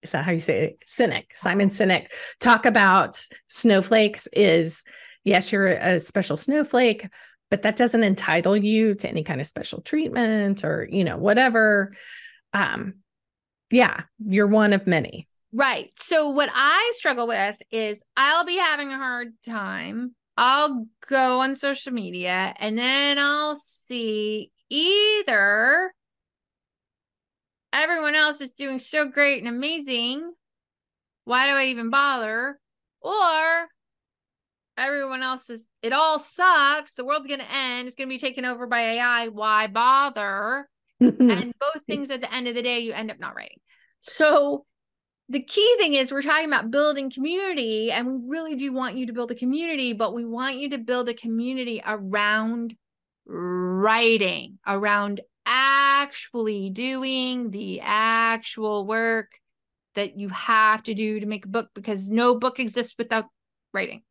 Is 0.02 0.10
that 0.10 0.26
how 0.26 0.32
you 0.32 0.38
say 0.38 0.64
it? 0.66 0.84
Sinek, 0.86 1.24
Simon 1.32 1.70
Sinek, 1.70 2.08
talk 2.40 2.66
about 2.66 3.18
snowflakes. 3.46 4.28
Is 4.34 4.84
yes, 5.24 5.50
you're 5.50 5.68
a 5.68 5.98
special 5.98 6.36
snowflake, 6.36 7.08
but 7.50 7.62
that 7.62 7.76
doesn't 7.76 8.02
entitle 8.02 8.54
you 8.54 8.94
to 8.96 9.08
any 9.08 9.24
kind 9.24 9.40
of 9.40 9.46
special 9.46 9.80
treatment 9.80 10.62
or 10.62 10.86
you 10.92 11.02
know 11.02 11.16
whatever. 11.16 11.94
Um, 12.52 12.96
yeah, 13.70 14.02
you're 14.18 14.46
one 14.46 14.74
of 14.74 14.86
many. 14.86 15.26
Right. 15.52 15.90
So 15.96 16.28
what 16.28 16.50
I 16.54 16.92
struggle 16.96 17.26
with 17.26 17.56
is 17.70 18.02
I'll 18.14 18.44
be 18.44 18.58
having 18.58 18.92
a 18.92 18.98
hard 18.98 19.28
time. 19.46 20.14
I'll 20.40 20.86
go 21.08 21.40
on 21.40 21.56
social 21.56 21.92
media 21.92 22.54
and 22.60 22.78
then 22.78 23.18
I'll 23.18 23.56
see 23.56 24.52
either 24.70 25.92
everyone 27.72 28.14
else 28.14 28.40
is 28.40 28.52
doing 28.52 28.78
so 28.78 29.08
great 29.08 29.40
and 29.40 29.48
amazing. 29.48 30.32
Why 31.24 31.48
do 31.48 31.54
I 31.54 31.64
even 31.66 31.90
bother? 31.90 32.60
Or 33.00 33.68
everyone 34.76 35.24
else 35.24 35.50
is, 35.50 35.66
it 35.82 35.92
all 35.92 36.20
sucks. 36.20 36.92
The 36.92 37.04
world's 37.04 37.26
going 37.26 37.40
to 37.40 37.52
end. 37.52 37.88
It's 37.88 37.96
going 37.96 38.08
to 38.08 38.14
be 38.14 38.18
taken 38.18 38.44
over 38.44 38.68
by 38.68 38.80
AI. 38.80 39.28
Why 39.28 39.66
bother? 39.66 40.68
and 41.00 41.52
both 41.58 41.82
things 41.88 42.10
at 42.10 42.20
the 42.20 42.32
end 42.32 42.46
of 42.46 42.54
the 42.54 42.62
day 42.62 42.78
you 42.80 42.92
end 42.92 43.10
up 43.10 43.18
not 43.18 43.34
writing 43.34 43.58
so 44.00 44.64
the 45.28 45.42
key 45.42 45.74
thing 45.78 45.94
is 45.94 46.10
we're 46.10 46.22
talking 46.22 46.46
about 46.46 46.70
building 46.70 47.10
community 47.10 47.90
and 47.90 48.06
we 48.06 48.28
really 48.28 48.56
do 48.56 48.72
want 48.72 48.96
you 48.96 49.06
to 49.06 49.12
build 49.12 49.30
a 49.30 49.34
community 49.34 49.92
but 49.92 50.14
we 50.14 50.24
want 50.24 50.56
you 50.56 50.70
to 50.70 50.78
build 50.78 51.08
a 51.08 51.14
community 51.14 51.82
around 51.86 52.74
writing 53.26 54.58
around 54.66 55.20
actually 55.44 56.70
doing 56.70 57.50
the 57.50 57.80
actual 57.82 58.86
work 58.86 59.38
that 59.94 60.18
you 60.18 60.28
have 60.28 60.82
to 60.82 60.94
do 60.94 61.20
to 61.20 61.26
make 61.26 61.44
a 61.44 61.48
book 61.48 61.68
because 61.74 62.08
no 62.08 62.38
book 62.38 62.58
exists 62.58 62.94
without 62.98 63.26
writing 63.72 64.02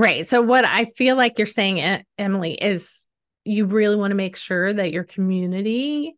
Right. 0.00 0.26
So 0.26 0.40
what 0.40 0.64
I 0.64 0.86
feel 0.96 1.14
like 1.14 1.36
you're 1.36 1.46
saying, 1.46 2.02
Emily, 2.16 2.54
is 2.54 3.06
you 3.44 3.66
really 3.66 3.96
want 3.96 4.12
to 4.12 4.16
make 4.16 4.34
sure 4.34 4.72
that 4.72 4.92
your 4.92 5.04
community 5.04 6.16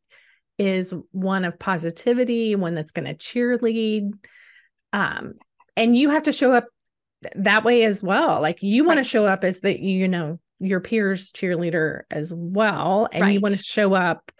is 0.63 0.95
one 1.11 1.45
of 1.45 1.59
positivity, 1.59 2.55
one 2.55 2.75
that's 2.75 2.93
going 2.93 3.07
to 3.07 3.15
cheerlead. 3.15 4.13
Um, 4.93 5.35
and 5.77 5.97
you 5.97 6.11
have 6.11 6.25
to 6.25 6.33
show 6.33 6.53
up 6.53 6.67
th- 7.23 7.35
that 7.37 7.65
way 7.65 7.85
as 7.85 8.03
well. 8.03 8.41
Like 8.41 8.63
you 8.63 8.85
want 8.85 8.99
Right. 8.99 9.03
to 9.05 9.09
show 9.09 9.27
up 9.27 9.45
as 9.45 9.61
the, 9.61 9.79
you 9.79 10.09
know, 10.09 10.39
your 10.61 10.81
peers 10.81 11.33
cheerleader 11.33 12.03
as 12.11 12.33
well. 12.35 13.09
And 13.13 13.33
you 13.33 13.41
want 13.41 13.57
to 13.57 13.63
show 13.63 13.95
up 13.95 14.31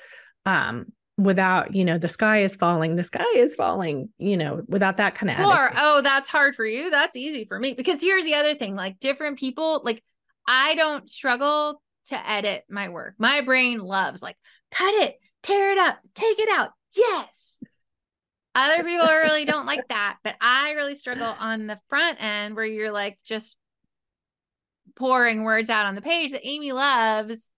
um 0.47 0.87
without, 1.19 1.75
you 1.75 1.85
know, 1.85 1.99
the 1.99 2.09
sky 2.09 2.39
is 2.39 2.57
falling, 2.57 2.97
the 2.97 3.03
sky 3.03 3.25
is 3.37 3.55
falling, 3.55 4.09
you 4.19 4.37
know, 4.37 4.63
without 4.67 4.97
that 4.97 5.15
kind 5.15 5.31
of 5.31 5.39
or 5.47 5.53
attitude. 5.53 5.79
oh 5.81 6.01
that's 6.03 6.29
hard 6.29 6.55
for 6.55 6.65
you 6.65 6.91
that's 6.91 7.17
easy 7.17 7.45
for 7.45 7.59
me 7.59 7.75
because 7.75 8.01
here's 8.01 8.25
the 8.25 8.35
other 8.35 8.55
thing 8.55 8.75
like 8.75 8.99
different 9.01 9.39
people 9.39 9.83
like 9.85 10.03
i 10.49 10.75
don't 10.75 11.09
struggle 11.11 11.81
to 12.07 12.29
edit 12.31 12.65
my 12.69 12.89
work 12.89 13.15
my 13.19 13.41
brain 13.43 13.79
loves 13.79 14.21
like 14.23 14.37
cut 14.73 14.93
it 14.95 15.15
tear 15.43 15.73
it 15.73 15.79
up 15.79 15.99
take 16.15 16.39
it 16.39 16.49
out 16.59 16.71
yes 16.97 17.61
other 18.55 18.85
people 18.85 19.07
really 19.07 19.45
don't 19.45 19.67
like 19.67 19.87
that 19.89 20.19
but 20.23 20.37
i 20.41 20.73
really 20.73 20.95
struggle 20.95 21.35
on 21.39 21.67
the 21.67 21.79
front 21.89 22.23
end 22.23 22.55
where 22.55 22.65
you're 22.65 22.93
like 22.93 23.19
just 23.25 23.57
pouring 24.95 25.43
words 25.43 25.71
out 25.71 25.87
on 25.87 25.95
the 25.95 26.03
page 26.03 26.33
that 26.33 26.47
amy 26.47 26.73
loves 26.73 27.51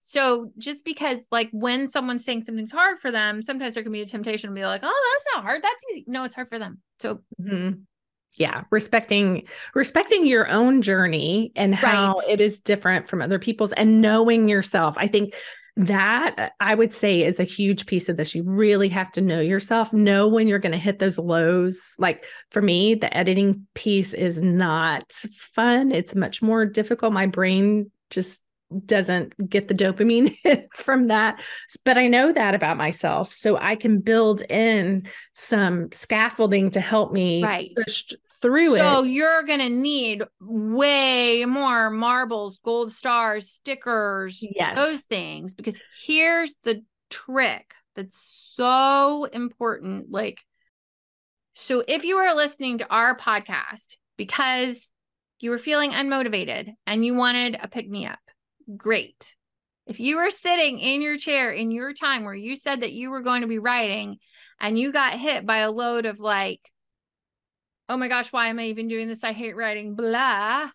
so 0.00 0.50
just 0.58 0.84
because 0.84 1.18
like 1.30 1.48
when 1.52 1.86
someone's 1.86 2.24
saying 2.24 2.42
something's 2.42 2.72
hard 2.72 2.98
for 2.98 3.10
them 3.10 3.42
sometimes 3.42 3.74
there 3.74 3.82
can 3.82 3.92
be 3.92 4.00
a 4.00 4.06
temptation 4.06 4.50
to 4.50 4.54
be 4.54 4.64
like 4.64 4.80
oh 4.82 5.12
that's 5.12 5.36
not 5.36 5.44
hard 5.44 5.62
that's 5.62 5.84
easy 5.90 6.04
no 6.08 6.24
it's 6.24 6.34
hard 6.34 6.48
for 6.48 6.58
them 6.58 6.80
so 6.98 7.20
Mhm. 7.40 7.82
Yeah, 8.36 8.62
respecting 8.70 9.46
respecting 9.74 10.24
your 10.24 10.48
own 10.48 10.80
journey 10.82 11.52
and 11.56 11.74
how 11.74 12.14
Right. 12.14 12.30
it 12.30 12.40
is 12.40 12.60
different 12.60 13.08
from 13.08 13.20
other 13.20 13.38
people's 13.38 13.72
and 13.72 14.00
knowing 14.00 14.48
yourself. 14.48 14.94
I 14.96 15.08
think 15.08 15.34
that 15.86 16.34
uh, 16.38 16.48
I 16.60 16.74
would 16.74 16.92
say 16.94 17.22
is 17.22 17.40
a 17.40 17.44
huge 17.44 17.86
piece 17.86 18.08
of 18.08 18.16
this. 18.16 18.34
You 18.34 18.42
really 18.44 18.88
have 18.90 19.10
to 19.12 19.20
know 19.20 19.40
yourself, 19.40 19.92
know 19.92 20.28
when 20.28 20.48
you're 20.48 20.58
going 20.58 20.72
to 20.72 20.78
hit 20.78 20.98
those 20.98 21.18
lows. 21.18 21.94
Like 21.98 22.24
for 22.50 22.62
me, 22.62 22.94
the 22.94 23.14
editing 23.16 23.66
piece 23.74 24.12
is 24.12 24.40
not 24.42 25.12
fun. 25.12 25.92
It's 25.92 26.14
much 26.14 26.42
more 26.42 26.66
difficult. 26.66 27.12
My 27.12 27.26
brain 27.26 27.90
just 28.10 28.40
doesn't 28.86 29.50
get 29.50 29.66
the 29.68 29.74
dopamine 29.74 30.32
from 30.74 31.08
that. 31.08 31.42
But 31.84 31.98
I 31.98 32.06
know 32.06 32.32
that 32.32 32.54
about 32.54 32.76
myself. 32.76 33.32
So 33.32 33.56
I 33.56 33.74
can 33.74 34.00
build 34.00 34.42
in 34.42 35.08
some 35.34 35.90
scaffolding 35.92 36.70
to 36.72 36.80
help 36.80 37.12
me 37.12 37.42
Right. 37.42 37.72
push 37.76 38.12
through 38.40 38.68
so 38.68 38.74
it. 38.74 38.78
So 38.78 39.02
you're 39.02 39.42
gonna 39.42 39.68
need 39.68 40.22
way 40.40 41.44
more 41.46 41.90
marbles 41.90 42.58
gold 42.58 42.92
stars 42.92 43.50
stickers 43.50 44.44
Yes. 44.56 44.76
those 44.76 45.00
things 45.02 45.54
because 45.54 45.80
here's 46.04 46.54
the 46.62 46.82
trick 47.10 47.74
that's 47.96 48.18
so 48.54 49.24
important 49.32 50.10
like 50.10 50.40
so 51.54 51.82
if 51.86 52.04
you 52.04 52.16
are 52.16 52.34
listening 52.34 52.78
to 52.78 52.88
our 52.88 53.16
podcast 53.16 53.96
because 54.16 54.90
you 55.40 55.50
were 55.50 55.58
feeling 55.58 55.90
unmotivated 55.90 56.72
and 56.86 57.04
you 57.04 57.14
wanted 57.14 57.58
a 57.60 57.68
pick 57.68 57.88
me 57.88 58.06
up 58.06 58.20
great 58.76 59.34
if 59.86 59.98
you 59.98 60.16
were 60.16 60.30
sitting 60.30 60.78
in 60.78 61.02
your 61.02 61.18
chair 61.18 61.50
in 61.50 61.72
your 61.72 61.92
time 61.92 62.24
where 62.24 62.34
you 62.34 62.54
said 62.54 62.82
that 62.82 62.92
you 62.92 63.10
were 63.10 63.22
going 63.22 63.40
to 63.42 63.48
be 63.48 63.58
writing 63.58 64.18
and 64.60 64.78
you 64.78 64.92
got 64.92 65.18
hit 65.18 65.44
by 65.44 65.58
a 65.58 65.70
load 65.70 66.06
of 66.06 66.20
like 66.20 66.70
oh 67.90 67.96
my 67.96 68.06
gosh, 68.06 68.32
why 68.32 68.46
am 68.46 68.60
I 68.60 68.66
even 68.66 68.86
doing 68.86 69.08
this? 69.08 69.24
I 69.24 69.32
hate 69.32 69.56
writing, 69.56 69.96
blah. 69.96 70.70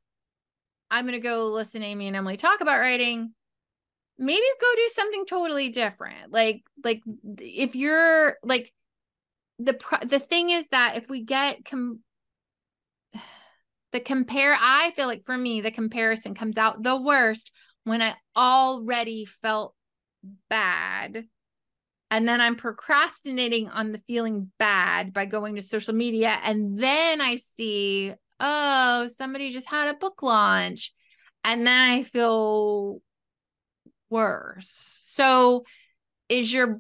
I'm 0.91 1.05
going 1.05 1.13
to 1.13 1.19
go 1.19 1.48
listen 1.48 1.79
to 1.79 1.88
Amy 1.88 2.07
and 2.07 2.15
Emily 2.15 2.36
talk 2.36 2.60
about 2.60 2.79
writing. 2.79 3.34
Maybe 4.17 4.45
go 4.62 4.67
do 4.75 4.89
something 4.91 5.25
totally 5.25 5.69
different. 5.69 6.31
Like, 6.31 6.63
like 6.84 7.01
if 7.39 7.75
you're 7.75 8.36
like, 8.43 8.72
the 9.60 9.74
pro- 9.74 10.05
the 10.05 10.19
thing 10.19 10.50
is 10.50 10.67
that 10.67 10.98
if 10.98 11.07
we 11.07 11.24
get 11.24 11.63
com- 11.63 12.01
the 13.93 14.01
compare, 14.01 14.57
I 14.60 14.91
feel 14.91 15.07
like 15.07 15.24
for 15.24 15.38
me 15.38 15.62
the 15.62 15.72
comparison 15.72 16.36
comes 16.36 16.57
out 16.57 16.84
the 16.84 17.00
worst 17.00 17.50
when 17.86 18.01
I 18.01 18.15
already 18.36 19.24
felt 19.24 19.74
bad 20.50 21.25
and 22.12 22.27
then 22.27 22.39
I'm 22.39 22.55
procrastinating 22.55 23.69
on 23.69 23.91
the 23.91 24.01
feeling 24.07 24.51
bad 24.59 25.12
by 25.13 25.25
going 25.25 25.55
to 25.55 25.62
social 25.62 25.93
media. 25.93 26.38
And 26.43 26.79
then 26.79 27.19
I 27.19 27.38
see, 27.38 28.13
oh, 28.39 29.07
somebody 29.07 29.51
just 29.51 29.67
had 29.67 29.88
a 29.88 29.97
book 29.97 30.21
launch. 30.21 30.93
And 31.43 31.65
then 31.65 31.89
I 31.89 32.03
feel 32.03 33.01
worse. 34.09 35.00
So 35.01 35.65
is 36.29 36.51
your 36.51 36.79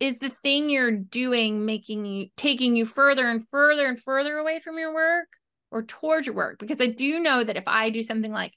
is 0.00 0.18
the 0.18 0.32
thing 0.42 0.68
you're 0.68 0.90
doing 0.90 1.64
making 1.64 2.04
you 2.04 2.26
taking 2.36 2.76
you 2.76 2.84
further 2.84 3.26
and 3.26 3.46
further 3.48 3.86
and 3.86 4.00
further 4.00 4.36
away 4.36 4.60
from 4.60 4.78
your 4.78 4.92
work 4.92 5.28
or 5.70 5.82
towards 5.82 6.26
your 6.26 6.36
work? 6.36 6.58
Because 6.58 6.80
I 6.80 6.88
do 6.88 7.20
know 7.20 7.42
that 7.42 7.56
if 7.56 7.64
I 7.66 7.90
do 7.90 8.02
something 8.02 8.32
like 8.32 8.54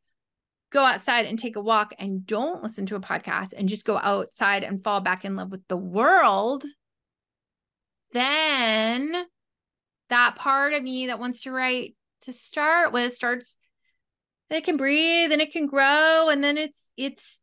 go 0.69 0.83
outside 0.83 1.25
and 1.25 1.39
take 1.39 1.55
a 1.55 1.62
walk 1.62 1.93
and 1.97 2.25
don't 2.25 2.63
listen 2.63 2.86
to 2.88 2.95
a 2.95 3.01
podcast 3.01 3.53
and 3.55 3.69
just 3.69 3.86
go 3.86 3.97
outside 3.97 4.63
and 4.63 4.83
fall 4.83 5.00
back 5.00 5.25
in 5.25 5.36
love 5.36 5.50
with 5.50 5.67
the 5.67 5.77
world, 5.77 6.63
then 8.12 9.15
that 10.09 10.36
part 10.36 10.74
of 10.74 10.83
me 10.83 11.07
that 11.07 11.19
wants 11.19 11.43
to 11.43 11.51
write 11.51 11.95
to 12.21 12.33
start 12.33 12.91
with 12.91 13.13
starts 13.13 13.57
it 14.50 14.63
can 14.63 14.77
breathe 14.77 15.31
and 15.31 15.41
it 15.41 15.51
can 15.51 15.65
grow 15.65 16.29
and 16.29 16.43
then 16.43 16.57
it's 16.57 16.91
it's 16.95 17.39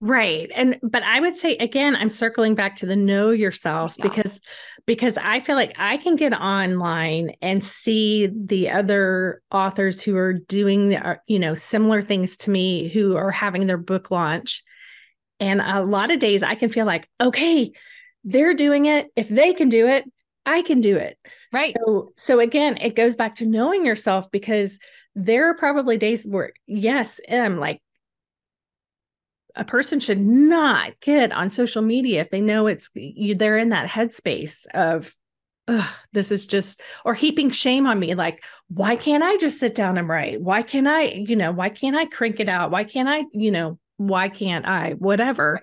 Right. 0.00 0.48
And 0.54 0.78
but 0.82 1.02
I 1.02 1.18
would 1.20 1.36
say 1.36 1.56
again, 1.56 1.96
I'm 1.96 2.10
circling 2.10 2.54
back 2.54 2.76
to 2.76 2.86
the 2.86 2.94
know 2.94 3.30
yourself 3.30 3.98
Yourself. 3.98 4.00
because 4.00 4.40
because 4.86 5.16
I 5.18 5.40
feel 5.40 5.56
like 5.56 5.74
I 5.76 5.96
can 5.96 6.14
get 6.16 6.32
online 6.32 7.32
and 7.42 7.64
see 7.64 8.28
the 8.28 8.70
other 8.70 9.42
authors 9.50 10.00
who 10.00 10.16
are 10.16 10.32
doing 10.32 10.90
the, 10.90 11.04
uh, 11.04 11.16
you 11.26 11.38
know 11.40 11.54
similar 11.56 12.00
things 12.00 12.36
to 12.38 12.50
me 12.50 12.88
who 12.88 13.16
are 13.16 13.32
having 13.32 13.66
their 13.66 13.76
book 13.78 14.10
launch 14.12 14.62
and 15.40 15.60
a 15.60 15.82
lot 15.82 16.10
of 16.12 16.20
days 16.20 16.42
I 16.44 16.54
can 16.54 16.68
feel 16.68 16.86
like 16.86 17.08
okay, 17.20 17.72
they're 18.24 18.54
doing 18.54 18.86
it. 18.86 19.08
If 19.16 19.28
they 19.28 19.52
can 19.52 19.68
do 19.68 19.88
it, 19.88 20.04
I 20.46 20.62
can 20.62 20.80
do 20.80 20.96
it. 20.96 21.18
Right. 21.52 21.76
So 21.86 22.12
so 22.16 22.38
again, 22.40 22.76
it 22.76 22.94
goes 22.94 23.16
back 23.16 23.34
to 23.36 23.46
knowing 23.46 23.84
yourself 23.84 24.30
because 24.30 24.78
there 25.16 25.48
are 25.48 25.54
probably 25.54 25.96
days 25.96 26.24
where, 26.24 26.52
yes, 26.68 27.20
I'm 27.28 27.58
like, 27.58 27.80
a 29.56 29.64
person 29.64 30.00
should 30.00 30.20
not 30.20 30.98
get 31.00 31.32
on 31.32 31.50
social 31.50 31.82
media 31.82 32.20
if 32.20 32.30
they 32.30 32.40
know 32.40 32.66
it's 32.66 32.90
you, 32.94 33.34
they're 33.34 33.58
in 33.58 33.70
that 33.70 33.88
headspace 33.88 34.66
of 34.74 35.12
this 36.12 36.30
is 36.30 36.46
just 36.46 36.80
or 37.04 37.14
heaping 37.14 37.50
shame 37.50 37.86
on 37.86 37.98
me 37.98 38.14
like 38.14 38.42
why 38.68 38.96
can't 38.96 39.22
i 39.22 39.36
just 39.36 39.58
sit 39.58 39.74
down 39.74 39.98
and 39.98 40.08
write? 40.08 40.40
Why 40.40 40.62
can't 40.62 40.86
i 40.86 41.04
you 41.04 41.36
know 41.36 41.52
why 41.52 41.68
can't 41.68 41.96
i 41.96 42.04
crank 42.06 42.40
it 42.40 42.48
out? 42.48 42.70
Why 42.70 42.84
can't 42.84 43.08
i 43.08 43.24
you 43.32 43.50
know 43.50 43.78
why 43.96 44.28
can't 44.28 44.66
i? 44.66 44.92
Whatever. 44.92 45.60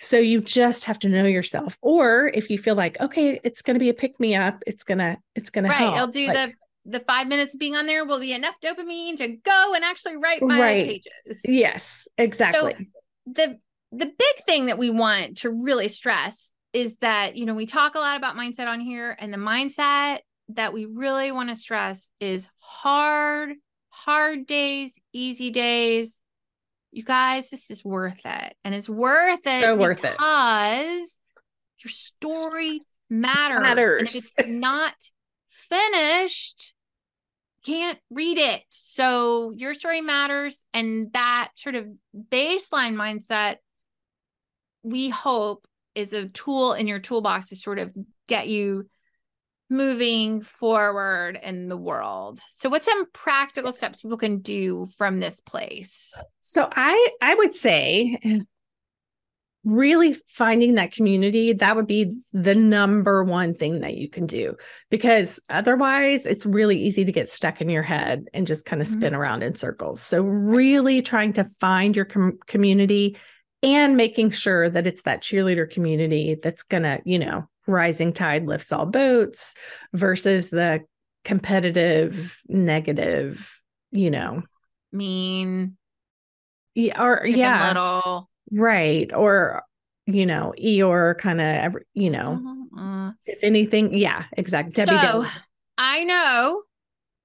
So 0.00 0.18
you 0.18 0.40
just 0.40 0.84
have 0.84 0.98
to 1.00 1.08
know 1.08 1.24
yourself. 1.24 1.78
Or 1.80 2.30
if 2.34 2.50
you 2.50 2.58
feel 2.58 2.74
like 2.74 3.00
okay 3.00 3.40
it's 3.42 3.62
going 3.62 3.74
to 3.74 3.80
be 3.80 3.88
a 3.88 3.94
pick 3.94 4.18
me 4.20 4.34
up. 4.34 4.62
It's 4.66 4.84
going 4.84 4.98
to 4.98 5.16
it's 5.34 5.50
going 5.50 5.64
right 5.64 5.76
to 5.76 5.82
help 5.82 5.96
i'll 5.96 6.06
do 6.08 6.26
like, 6.26 6.34
the 6.34 6.52
the 6.98 7.00
five 7.00 7.28
minutes 7.28 7.56
being 7.56 7.74
on 7.76 7.86
there 7.86 8.04
will 8.04 8.20
be 8.20 8.32
enough 8.32 8.60
dopamine 8.60 9.16
to 9.16 9.28
go 9.28 9.72
and 9.74 9.82
actually 9.84 10.16
write 10.16 10.42
my 10.42 10.60
Right. 10.60 10.86
pages. 10.86 11.40
Yes 11.44 12.06
exactly 12.18 12.90
the 13.26 13.58
the 13.92 14.06
big 14.06 14.44
thing 14.46 14.66
that 14.66 14.78
we 14.78 14.90
want 14.90 15.38
to 15.38 15.50
really 15.50 15.88
stress 15.88 16.52
is 16.72 16.96
that 16.98 17.36
you 17.36 17.46
know 17.46 17.54
we 17.54 17.66
talk 17.66 17.94
a 17.94 17.98
lot 17.98 18.16
about 18.16 18.36
mindset 18.36 18.66
on 18.66 18.80
here 18.80 19.16
and 19.18 19.32
the 19.32 19.38
mindset 19.38 20.18
that 20.48 20.72
we 20.72 20.84
really 20.86 21.32
want 21.32 21.48
to 21.48 21.56
stress 21.56 22.10
is 22.20 22.48
hard 22.58 23.54
hard 23.90 24.46
days 24.46 24.98
easy 25.12 25.50
days 25.50 26.20
you 26.90 27.02
guys 27.02 27.48
this 27.50 27.70
is 27.70 27.84
worth 27.84 28.20
it 28.24 28.54
and 28.64 28.74
it's 28.74 28.88
worth 28.88 29.40
it 29.46 29.62
So 29.62 29.76
worth 29.76 30.04
it. 30.04 30.12
because 30.12 31.18
your 31.82 31.90
story 31.90 32.80
matters, 33.08 33.56
and 33.56 33.62
Matters. 33.62 34.14
if 34.14 34.16
it's 34.16 34.34
not 34.48 34.94
finished 35.48 36.73
can't 37.64 37.98
read 38.10 38.38
it. 38.38 38.62
So 38.70 39.52
your 39.56 39.74
story 39.74 40.00
matters. 40.00 40.64
And 40.72 41.12
that 41.12 41.50
sort 41.54 41.74
of 41.74 41.88
baseline 42.30 42.94
mindset, 42.94 43.56
we 44.82 45.08
hope, 45.08 45.66
is 45.94 46.12
a 46.12 46.28
tool 46.28 46.72
in 46.72 46.86
your 46.86 46.98
toolbox 46.98 47.48
to 47.48 47.56
sort 47.56 47.78
of 47.78 47.92
get 48.28 48.48
you 48.48 48.88
moving 49.70 50.42
forward 50.42 51.38
in 51.42 51.68
the 51.68 51.76
world. 51.76 52.40
So, 52.48 52.68
what's 52.68 52.86
some 52.86 53.06
practical 53.12 53.70
Yes. 53.70 53.78
steps 53.78 54.02
people 54.02 54.18
can 54.18 54.40
do 54.40 54.86
from 54.98 55.20
this 55.20 55.40
place? 55.40 56.14
So 56.40 56.68
I 56.70 57.08
I 57.20 57.34
would 57.34 57.54
say 57.54 58.18
really 59.64 60.14
finding 60.28 60.74
that 60.74 60.92
community 60.92 61.52
that 61.54 61.74
would 61.74 61.86
be 61.86 62.20
the 62.32 62.54
number 62.54 63.24
one 63.24 63.54
thing 63.54 63.80
that 63.80 63.96
you 63.96 64.08
can 64.08 64.26
do 64.26 64.54
because 64.90 65.40
otherwise 65.48 66.26
it's 66.26 66.44
really 66.44 66.78
easy 66.78 67.04
to 67.04 67.12
get 67.12 67.28
stuck 67.28 67.60
in 67.60 67.68
your 67.68 67.82
head 67.82 68.26
and 68.34 68.46
just 68.46 68.66
kind 68.66 68.82
of 68.82 68.88
Mhm. 68.88 68.92
spin 68.92 69.14
around 69.14 69.42
in 69.42 69.54
circles. 69.54 70.02
So 70.02 70.22
really 70.22 71.00
trying 71.00 71.32
to 71.34 71.44
find 71.44 71.96
your 71.96 72.04
com- 72.04 72.38
community 72.46 73.16
and 73.62 73.96
making 73.96 74.30
sure 74.30 74.68
that 74.68 74.86
it's 74.86 75.02
that 75.02 75.22
cheerleader 75.22 75.68
community 75.70 76.36
that's 76.42 76.62
going 76.62 76.82
to, 76.82 77.00
you 77.06 77.18
know, 77.18 77.48
rising 77.66 78.12
tide 78.12 78.46
lifts 78.46 78.70
all 78.72 78.84
boats 78.84 79.54
versus 79.94 80.50
the 80.50 80.80
competitive 81.24 82.38
negative, 82.48 83.58
you 83.90 84.10
know. 84.10 84.42
Mean, 84.92 85.78
Yeah, 86.74 87.02
or 87.02 87.22
yeah. 87.26 87.68
little. 87.68 88.28
Right. 88.54 89.12
Or, 89.12 89.62
you 90.06 90.26
know, 90.26 90.54
Eeyore 90.58 91.18
kind 91.18 91.40
of 91.40 91.46
every, 91.46 91.82
you 91.94 92.10
know, 92.10 92.40
Uh, 92.76 93.12
if 93.26 93.42
anything, 93.42 93.96
yeah, 93.96 94.24
exactly. 94.32 94.72
Debbie 94.72 94.98
So 94.98 95.06
Downer. 95.06 95.30
I 95.78 96.04
know 96.04 96.62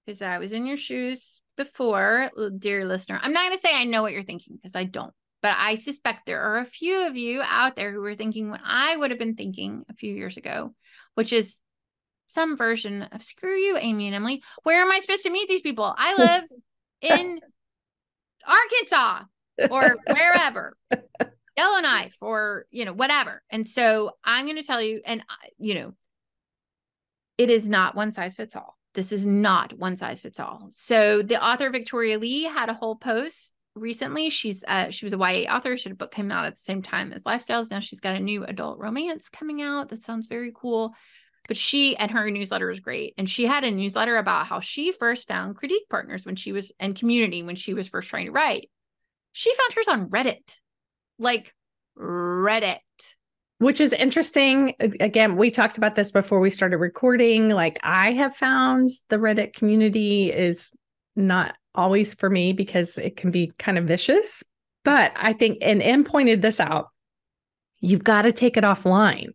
because 0.06 0.22
I 0.22 0.38
was 0.40 0.54
in 0.54 0.66
your 0.66 0.78
shoes 0.78 1.42
before, 1.58 2.30
dear 2.58 2.86
listener. 2.86 3.20
I'm 3.22 3.34
not 3.34 3.46
going 3.46 3.56
to 3.56 3.62
say 3.62 3.74
I 3.74 3.84
know 3.84 4.02
what 4.02 4.14
you're 4.14 4.24
thinking 4.24 4.56
because 4.56 4.76
I 4.76 4.84
don't, 4.86 5.14
but 5.42 5.56
I 5.58 5.76
suspect 5.76 6.26
there 6.26 6.42
are 6.42 6.58
a 6.58 6.66
few 6.66 7.08
of 7.08 7.16
you 7.16 7.42
out 7.44 7.76
there 7.76 7.92
who 7.92 8.04
are 8.06 8.16
thinking 8.16 8.50
what 8.50 8.62
I 8.64 8.96
would 8.96 9.12
have 9.12 9.20
been 9.20 9.36
thinking 9.36 9.86
a 9.90 9.94
few 9.94 10.14
years 10.14 10.38
ago, 10.38 10.74
which 11.16 11.34
is 11.34 11.60
some 12.28 12.58
version 12.58 13.04
of 13.04 13.24
screw 13.24 13.56
you, 13.56 13.78
Amy 13.78 14.08
and 14.08 14.15
Emily. 14.15 14.42
Where 14.63 14.82
am 14.82 14.92
I 14.92 15.00
supposed 15.00 15.24
to 15.24 15.32
meet 15.32 15.48
these 15.48 15.62
people? 15.62 15.94
I 15.98 16.15
live 16.15 16.44
in 17.02 17.39
Arkansas 18.48 19.24
or 19.69 19.98
wherever. 20.08 20.76
Yellowknife 21.58 22.17
or 22.22 22.65
you 22.72 22.86
know 22.86 22.93
whatever. 22.93 23.41
And 23.50 23.67
so 23.67 24.12
I'm 24.24 24.45
going 24.45 24.56
to 24.56 24.63
tell 24.63 24.82
you 24.82 25.02
and 25.06 25.24
you 25.58 25.76
know 25.76 25.93
it 27.38 27.50
is 27.50 27.67
not 27.67 27.95
one 27.95 28.12
size 28.12 28.36
fits 28.36 28.56
all. 28.56 28.78
This 28.93 29.12
is 29.12 29.26
not 29.26 29.74
one 29.74 29.98
size 29.98 30.22
fits 30.22 30.39
all. 30.39 30.67
So 30.72 31.22
the 31.22 31.43
author 31.43 31.69
Victoria 31.69 32.17
Lee 32.17 32.43
had 32.43 32.69
a 32.69 32.74
whole 32.74 32.95
post 32.95 33.54
recently. 33.76 34.30
She's 34.30 34.63
uh 34.67 34.89
she 34.89 35.06
was 35.06 35.13
a 35.13 35.17
YA 35.17 35.54
author. 35.54 35.76
She 35.78 35.89
had 35.89 35.93
a 35.93 35.98
book 35.98 36.12
came 36.12 36.32
out 36.32 36.45
at 36.45 36.56
the 36.56 36.62
same 36.62 36.82
time 36.82 37.13
as 37.13 37.24
Lifestyles. 37.24 37.72
Now 37.72 37.80
she's 37.80 38.00
got 38.00 38.15
a 38.15 38.19
new 38.19 38.43
adult 38.45 38.80
romance 38.80 39.30
coming 39.30 39.62
out 39.62 39.89
that 39.89 40.04
sounds 40.04 40.28
very 40.28 40.52
cool. 40.56 40.95
But 41.48 41.58
she 41.58 41.98
and 41.98 42.12
her 42.12 42.30
newsletter 42.30 42.69
is 42.69 42.80
great. 42.80 43.15
And 43.17 43.28
she 43.28 43.45
had 43.45 43.63
a 43.63 43.72
newsletter 43.72 44.17
about 44.17 44.45
how 44.45 44.60
she 44.60 44.91
first 44.91 45.28
found 45.28 45.56
critique 45.56 45.89
partners 45.89 46.26
when 46.26 46.36
she 46.36 46.52
was 46.52 46.72
and 46.80 46.95
community 46.95 47.41
when 47.43 47.56
she 47.56 47.74
was 47.74 47.88
first 47.88 48.10
trying 48.10 48.28
to 48.28 48.32
write. 48.32 48.69
She 49.32 49.54
found 49.56 49.74
hers 49.74 49.88
on 49.88 50.10
Reddit. 50.10 50.56
Like 51.18 51.54
Reddit. 51.98 52.80
which 53.58 53.82
is 53.82 53.94
interesting. 53.94 54.74
Again, 54.80 55.36
we 55.36 55.52
talked 55.52 55.78
about 55.78 55.96
this 55.96 56.12
before 56.12 56.39
we 56.39 56.50
started 56.50 56.78
recording. 56.78 57.50
Like, 57.50 57.80
I 57.84 58.13
have 58.13 58.36
found 58.36 58.89
the 59.10 59.18
Reddit 59.18 59.54
community 59.54 60.32
is 60.32 60.72
not 61.15 61.56
always 61.76 62.13
for 62.13 62.30
me 62.30 62.54
because 62.54 62.98
it 62.98 63.18
can 63.18 63.32
be 63.32 63.52
kind 63.60 63.78
of 63.78 63.86
vicious. 63.86 64.44
But 64.86 65.12
I 65.15 65.34
think, 65.34 65.58
and 65.62 65.82
M 65.82 66.06
pointed 66.06 66.42
this 66.42 66.60
out, 66.60 66.88
you've 67.82 68.04
got 68.04 68.22
to 68.22 68.32
take 68.32 68.56
it 68.56 68.63
offline. 68.63 69.30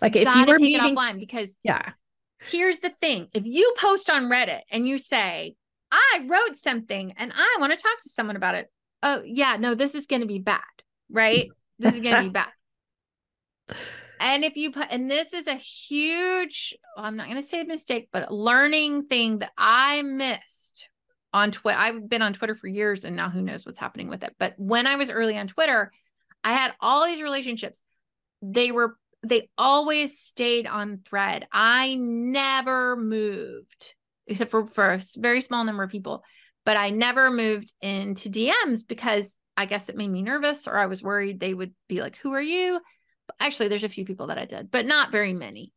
Like, 0.00 0.16
if 0.16 0.34
you 0.34 0.40
were 0.46 0.56
take 0.58 0.72
meeting, 0.72 0.92
it 0.92 0.96
offline 0.96 1.18
because 1.18 1.56
yeah, 1.62 1.92
here's 2.40 2.78
the 2.78 2.90
thing 3.00 3.28
if 3.32 3.44
you 3.44 3.74
post 3.78 4.10
on 4.10 4.30
reddit 4.30 4.60
and 4.70 4.86
you 4.86 4.98
say 4.98 5.54
i 5.90 6.26
wrote 6.26 6.56
something 6.56 7.12
and 7.16 7.32
i 7.34 7.56
want 7.60 7.72
to 7.72 7.78
talk 7.78 7.96
to 8.02 8.08
someone 8.08 8.36
about 8.36 8.54
it 8.54 8.70
oh 9.02 9.22
yeah 9.24 9.56
no 9.58 9.74
this 9.74 9.94
is 9.94 10.06
going 10.06 10.22
to 10.22 10.26
be 10.26 10.38
bad 10.38 10.62
right? 11.10 11.50
This 11.78 11.92
is 11.92 12.00
going 12.00 12.16
to 12.16 12.22
be 12.22 12.30
bad. 12.30 12.48
And 14.18 14.46
if 14.46 14.56
you 14.56 14.72
put 14.72 14.86
and 14.90 15.10
this 15.10 15.34
is 15.34 15.46
a 15.46 15.56
huge 15.56 16.74
well, 16.96 17.04
i'm 17.04 17.16
not 17.16 17.26
going 17.26 17.36
to 17.36 17.46
say 17.46 17.60
a 17.60 17.66
mistake 17.66 18.08
but 18.10 18.30
a 18.30 18.34
learning 18.34 19.04
thing 19.08 19.40
that 19.40 19.50
i 19.58 20.00
missed 20.00 20.88
on 21.34 21.50
twitter 21.50 21.78
i've 21.78 22.08
been 22.08 22.22
on 22.22 22.32
twitter 22.32 22.54
for 22.54 22.66
years 22.66 23.04
and 23.04 23.14
now 23.14 23.28
who 23.28 23.42
knows 23.42 23.66
what's 23.66 23.78
happening 23.78 24.08
with 24.08 24.22
it. 24.22 24.34
But 24.38 24.54
when 24.56 24.86
i 24.86 24.96
was 24.96 25.10
early 25.10 25.36
on 25.36 25.48
twitter 25.48 25.92
i 26.42 26.54
had 26.54 26.72
all 26.80 27.04
these 27.04 27.20
relationships. 27.20 27.82
They 28.40 28.72
were 28.72 28.96
they 29.22 29.50
always 29.58 30.18
stayed 30.18 30.66
on 30.66 31.00
thread. 31.06 31.46
I 31.52 31.96
never 31.96 32.96
moved 32.96 33.94
except 34.26 34.50
for 34.50 34.66
for 34.66 34.92
a 34.92 35.02
very 35.18 35.42
small 35.42 35.64
number 35.64 35.82
of 35.82 35.90
people, 35.90 36.24
but 36.66 36.76
I 36.76 36.90
never 36.90 37.30
moved 37.30 37.72
into 37.80 38.28
DMs 38.28 38.86
because 38.86 39.36
I 39.56 39.64
guess 39.64 39.88
it 39.88 39.96
made 39.96 40.10
me 40.10 40.20
nervous 40.20 40.68
or 40.68 40.76
I 40.76 40.86
was 40.86 41.02
worried 41.02 41.40
they 41.40 41.54
would 41.54 41.72
be 41.88 42.02
like, 42.02 42.18
"Who 42.18 42.34
are 42.34 42.42
you?" 42.42 42.80
Actually, 43.40 43.68
there's 43.68 43.84
a 43.84 43.88
few 43.88 44.04
people 44.04 44.26
that 44.26 44.38
I 44.38 44.44
did, 44.44 44.70
but 44.70 44.84
not 44.84 45.10
very 45.10 45.32
many. 45.32 45.72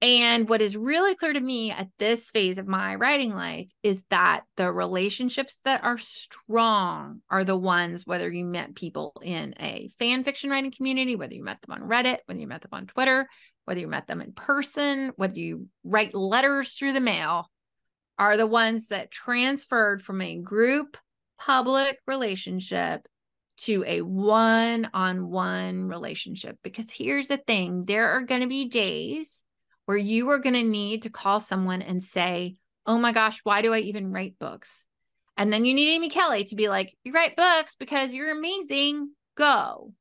And 0.00 0.48
what 0.48 0.60
is 0.60 0.76
really 0.76 1.14
clear 1.14 1.32
to 1.32 1.40
me 1.40 1.70
at 1.70 1.88
this 2.00 2.28
phase 2.30 2.58
of 2.58 2.66
my 2.66 2.96
writing 2.96 3.36
life 3.36 3.68
is 3.84 4.02
that 4.10 4.42
the 4.56 4.72
relationships 4.72 5.60
that 5.64 5.84
are 5.84 5.96
strong 5.96 7.20
are 7.30 7.44
the 7.44 7.56
ones, 7.56 8.04
whether 8.04 8.28
you 8.28 8.44
met 8.44 8.74
people 8.74 9.12
in 9.22 9.54
a 9.60 9.90
fan 10.00 10.24
fiction 10.24 10.50
writing 10.50 10.72
community, 10.72 11.14
whether 11.14 11.34
you 11.34 11.44
met 11.44 11.62
them 11.62 11.80
on 11.80 11.88
Reddit, 11.88 12.18
whether 12.26 12.40
you 12.40 12.48
met 12.48 12.62
them 12.62 12.70
on 12.72 12.88
Twitter, 12.88 13.28
whether 13.64 13.78
you 13.78 13.86
met 13.86 14.08
them 14.08 14.20
in 14.20 14.32
person, 14.32 15.12
whether 15.14 15.38
you 15.38 15.68
write 15.84 16.16
letters 16.16 16.72
through 16.72 16.94
the 16.94 17.00
mail, 17.00 17.48
are 18.22 18.36
the 18.36 18.46
ones 18.46 18.88
that 18.88 19.10
transferred 19.10 20.00
from 20.00 20.20
a 20.20 20.36
group 20.36 20.96
public 21.38 21.98
relationship 22.06 23.04
to 23.56 23.82
a 23.84 24.00
one 24.02 24.88
on 24.94 25.28
one 25.28 25.88
relationship. 25.88 26.56
Because 26.62 26.88
here's 26.88 27.26
the 27.26 27.36
thing 27.36 27.84
there 27.84 28.10
are 28.10 28.22
going 28.22 28.42
to 28.42 28.46
be 28.46 28.68
days 28.68 29.42
where 29.86 29.96
you 29.98 30.30
are 30.30 30.38
going 30.38 30.54
to 30.54 30.62
need 30.62 31.02
to 31.02 31.10
call 31.10 31.40
someone 31.40 31.82
and 31.82 32.02
say, 32.02 32.54
Oh 32.86 32.96
my 32.96 33.10
gosh, 33.10 33.40
why 33.42 33.60
do 33.60 33.74
I 33.74 33.78
even 33.78 34.12
write 34.12 34.38
books? 34.38 34.86
And 35.36 35.52
then 35.52 35.64
you 35.64 35.74
need 35.74 35.92
Amy 35.92 36.08
Kelly 36.08 36.44
to 36.44 36.54
be 36.54 36.68
like, 36.68 36.96
You 37.02 37.12
write 37.12 37.34
books 37.34 37.74
because 37.74 38.14
you're 38.14 38.30
amazing. 38.30 39.10
Go. 39.36 39.94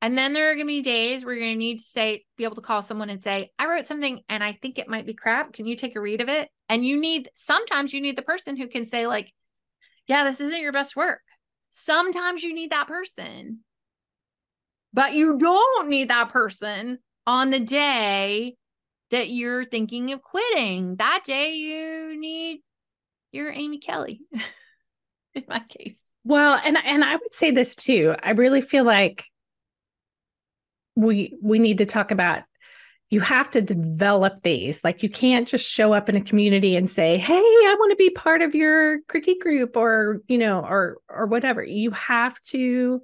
And 0.00 0.16
then 0.16 0.32
there 0.32 0.50
are 0.50 0.54
going 0.54 0.66
to 0.66 0.72
be 0.72 0.80
days 0.80 1.26
where 1.26 1.34
you're 1.34 1.44
going 1.44 1.56
to 1.56 1.58
need 1.58 1.76
to 1.76 1.82
say, 1.82 2.24
be 2.38 2.44
able 2.44 2.54
to 2.54 2.62
call 2.62 2.80
someone 2.80 3.10
and 3.10 3.22
say, 3.22 3.50
I 3.58 3.68
wrote 3.68 3.86
something 3.86 4.22
and 4.30 4.42
I 4.42 4.52
think 4.52 4.78
it 4.78 4.88
might 4.88 5.04
be 5.04 5.12
crap. 5.12 5.52
Can 5.52 5.66
you 5.66 5.76
take 5.76 5.94
a 5.94 6.00
read 6.00 6.22
of 6.22 6.30
it? 6.30 6.48
And 6.70 6.86
you 6.86 6.98
need, 6.98 7.28
sometimes 7.34 7.92
you 7.92 8.00
need 8.00 8.16
the 8.16 8.22
person 8.22 8.56
who 8.56 8.68
can 8.68 8.86
say, 8.86 9.06
like, 9.06 9.30
yeah, 10.06 10.24
this 10.24 10.40
isn't 10.40 10.62
your 10.62 10.72
best 10.72 10.96
work. 10.96 11.20
Sometimes 11.70 12.42
you 12.42 12.54
need 12.54 12.70
that 12.70 12.88
person, 12.88 13.60
but 14.94 15.12
you 15.12 15.36
don't 15.36 15.88
need 15.88 16.08
that 16.08 16.30
person 16.30 16.98
on 17.26 17.50
the 17.50 17.60
day 17.60 18.56
that 19.10 19.28
you're 19.28 19.64
thinking 19.64 20.12
of 20.12 20.22
quitting. 20.22 20.96
That 20.96 21.24
day 21.24 21.52
you 21.52 22.18
need 22.18 22.62
your 23.32 23.50
Amy 23.50 23.78
Kelly. 23.78 24.22
in 25.34 25.44
my 25.48 25.62
case. 25.68 26.02
Well, 26.24 26.60
and 26.64 26.76
and 26.84 27.04
I 27.04 27.16
would 27.16 27.34
say 27.34 27.50
this 27.50 27.74
too. 27.74 28.14
I 28.22 28.32
really 28.32 28.60
feel 28.60 28.84
like 28.84 29.24
we 30.96 31.36
we 31.42 31.58
need 31.58 31.78
to 31.78 31.86
talk 31.86 32.10
about 32.10 32.42
you 33.10 33.20
have 33.20 33.50
to 33.50 33.60
develop 33.60 34.42
these. 34.42 34.82
Like 34.84 35.02
you 35.02 35.10
can't 35.10 35.46
just 35.46 35.68
show 35.68 35.92
up 35.92 36.08
in 36.08 36.16
a 36.16 36.20
community 36.20 36.76
and 36.76 36.88
say, 36.88 37.18
"Hey, 37.18 37.34
I 37.34 37.76
want 37.78 37.90
to 37.90 37.96
be 37.96 38.10
part 38.10 38.40
of 38.40 38.54
your 38.54 39.00
critique 39.02 39.42
group," 39.42 39.76
or 39.76 40.22
you 40.28 40.38
know, 40.38 40.60
or 40.60 40.98
or 41.08 41.26
whatever. 41.26 41.62
You 41.62 41.90
have 41.90 42.40
to. 42.42 43.02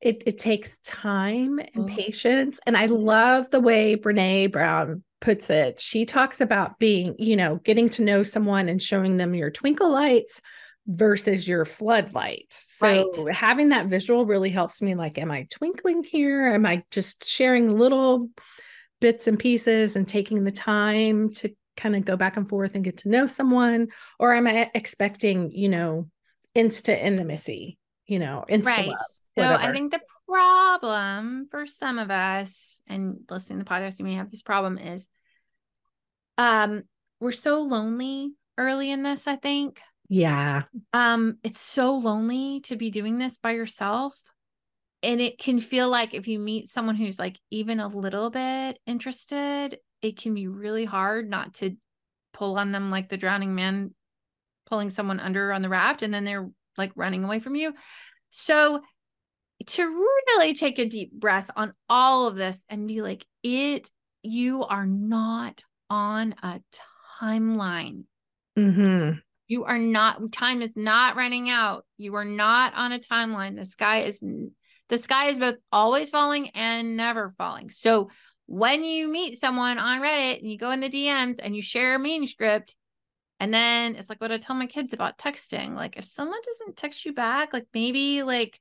It 0.00 0.22
it 0.26 0.38
takes 0.38 0.78
time 0.78 1.58
and 1.58 1.84
oh. 1.84 1.86
patience, 1.86 2.58
and 2.66 2.76
I 2.76 2.86
love 2.86 3.50
the 3.50 3.60
way 3.60 3.96
Brene 3.96 4.50
Brown 4.50 5.02
puts 5.20 5.50
it. 5.50 5.80
She 5.80 6.04
talks 6.04 6.40
about 6.40 6.78
being, 6.78 7.16
you 7.18 7.36
know, 7.36 7.56
getting 7.56 7.88
to 7.90 8.04
know 8.04 8.22
someone 8.22 8.68
and 8.68 8.80
showing 8.80 9.16
them 9.16 9.34
your 9.34 9.50
twinkle 9.50 9.90
lights 9.90 10.40
versus 10.86 11.46
your 11.46 11.64
floodlight. 11.64 12.46
So 12.50 13.12
right. 13.24 13.34
having 13.34 13.70
that 13.70 13.86
visual 13.86 14.24
really 14.24 14.50
helps 14.50 14.80
me 14.80 14.94
like 14.94 15.18
am 15.18 15.30
I 15.30 15.46
twinkling 15.50 16.04
here? 16.04 16.48
Am 16.48 16.64
I 16.64 16.84
just 16.90 17.26
sharing 17.26 17.76
little 17.76 18.30
bits 19.00 19.26
and 19.26 19.38
pieces 19.38 19.96
and 19.96 20.08
taking 20.08 20.44
the 20.44 20.52
time 20.52 21.32
to 21.32 21.50
kind 21.76 21.94
of 21.94 22.04
go 22.04 22.16
back 22.16 22.36
and 22.36 22.48
forth 22.48 22.74
and 22.74 22.84
get 22.84 22.98
to 22.98 23.08
know 23.08 23.26
someone 23.26 23.88
or 24.18 24.34
am 24.34 24.46
I 24.46 24.70
expecting, 24.74 25.52
you 25.52 25.68
know, 25.68 26.08
instant 26.54 27.00
intimacy, 27.02 27.78
you 28.06 28.18
know, 28.18 28.44
instant 28.48 28.88
right. 28.88 28.96
Love, 29.36 29.60
so 29.60 29.68
I 29.68 29.72
think 29.72 29.92
the 29.92 30.00
problem 30.26 31.46
for 31.46 31.66
some 31.66 31.98
of 31.98 32.10
us 32.10 32.80
and 32.88 33.20
listening 33.30 33.60
to 33.60 33.64
the 33.64 33.70
podcast, 33.70 33.98
you 33.98 34.04
may 34.04 34.14
have 34.14 34.30
this 34.30 34.42
problem 34.42 34.78
is 34.78 35.06
um 36.36 36.82
we're 37.20 37.32
so 37.32 37.62
lonely 37.62 38.32
early 38.58 38.90
in 38.90 39.02
this, 39.02 39.26
I 39.26 39.36
think. 39.36 39.80
Yeah. 40.08 40.62
Um, 40.92 41.38
it's 41.42 41.60
so 41.60 41.96
lonely 41.96 42.60
to 42.62 42.76
be 42.76 42.90
doing 42.90 43.18
this 43.18 43.38
by 43.38 43.52
yourself. 43.52 44.14
And 45.02 45.20
it 45.20 45.38
can 45.38 45.60
feel 45.60 45.88
like 45.88 46.14
if 46.14 46.26
you 46.26 46.38
meet 46.38 46.68
someone 46.68 46.96
who's 46.96 47.18
like 47.18 47.38
even 47.50 47.78
a 47.78 47.88
little 47.88 48.30
bit 48.30 48.78
interested, 48.86 49.78
it 50.02 50.18
can 50.18 50.34
be 50.34 50.48
really 50.48 50.84
hard 50.84 51.28
not 51.28 51.54
to 51.54 51.76
pull 52.32 52.58
on 52.58 52.72
them 52.72 52.90
like 52.90 53.08
the 53.08 53.16
drowning 53.16 53.54
man 53.54 53.94
pulling 54.66 54.90
someone 54.90 55.20
under 55.20 55.52
on 55.52 55.62
the 55.62 55.68
raft 55.68 56.02
and 56.02 56.12
then 56.12 56.24
they're 56.24 56.48
like 56.76 56.92
running 56.94 57.24
away 57.24 57.40
from 57.40 57.56
you. 57.56 57.74
So 58.30 58.82
to 59.66 59.82
really 59.82 60.54
take 60.54 60.78
a 60.78 60.86
deep 60.86 61.12
breath 61.12 61.50
on 61.56 61.72
all 61.88 62.28
of 62.28 62.36
this 62.36 62.64
and 62.68 62.86
be 62.86 63.02
like, 63.02 63.24
it, 63.42 63.90
you 64.22 64.64
are 64.64 64.86
not 64.86 65.62
on 65.90 66.34
a 66.42 66.60
timeline. 67.20 68.04
Mm-hmm. 68.56 69.18
You 69.48 69.64
are 69.64 69.78
not, 69.78 70.32
time 70.32 70.62
is 70.62 70.76
not 70.76 71.16
running 71.16 71.50
out. 71.50 71.84
You 71.96 72.14
are 72.16 72.24
not 72.24 72.74
on 72.74 72.92
a 72.92 72.98
timeline. 72.98 73.56
The 73.56 73.66
sky 73.66 74.02
is, 74.02 74.22
the 74.88 74.98
sky 74.98 75.28
is 75.28 75.38
both 75.38 75.56
always 75.70 76.10
falling 76.10 76.50
and 76.50 76.96
never 76.96 77.34
falling. 77.38 77.70
So 77.70 78.10
when 78.46 78.84
you 78.84 79.08
meet 79.08 79.38
someone 79.38 79.78
on 79.78 80.00
Reddit 80.00 80.38
and 80.38 80.50
you 80.50 80.56
go 80.56 80.70
in 80.70 80.80
the 80.80 80.88
DMs 80.88 81.36
and 81.42 81.54
you 81.54 81.62
share 81.62 81.94
a 81.94 81.98
manuscript, 81.98 82.74
and 83.40 83.52
then 83.52 83.94
it's 83.96 84.08
like 84.08 84.20
what 84.20 84.32
I 84.32 84.38
tell 84.38 84.56
my 84.56 84.66
kids 84.66 84.92
about 84.92 85.18
texting. 85.18 85.74
Like 85.74 85.96
if 85.96 86.04
someone 86.04 86.40
doesn't 86.44 86.76
text 86.76 87.04
you 87.04 87.12
back, 87.12 87.52
like 87.52 87.66
maybe 87.72 88.22
like 88.22 88.60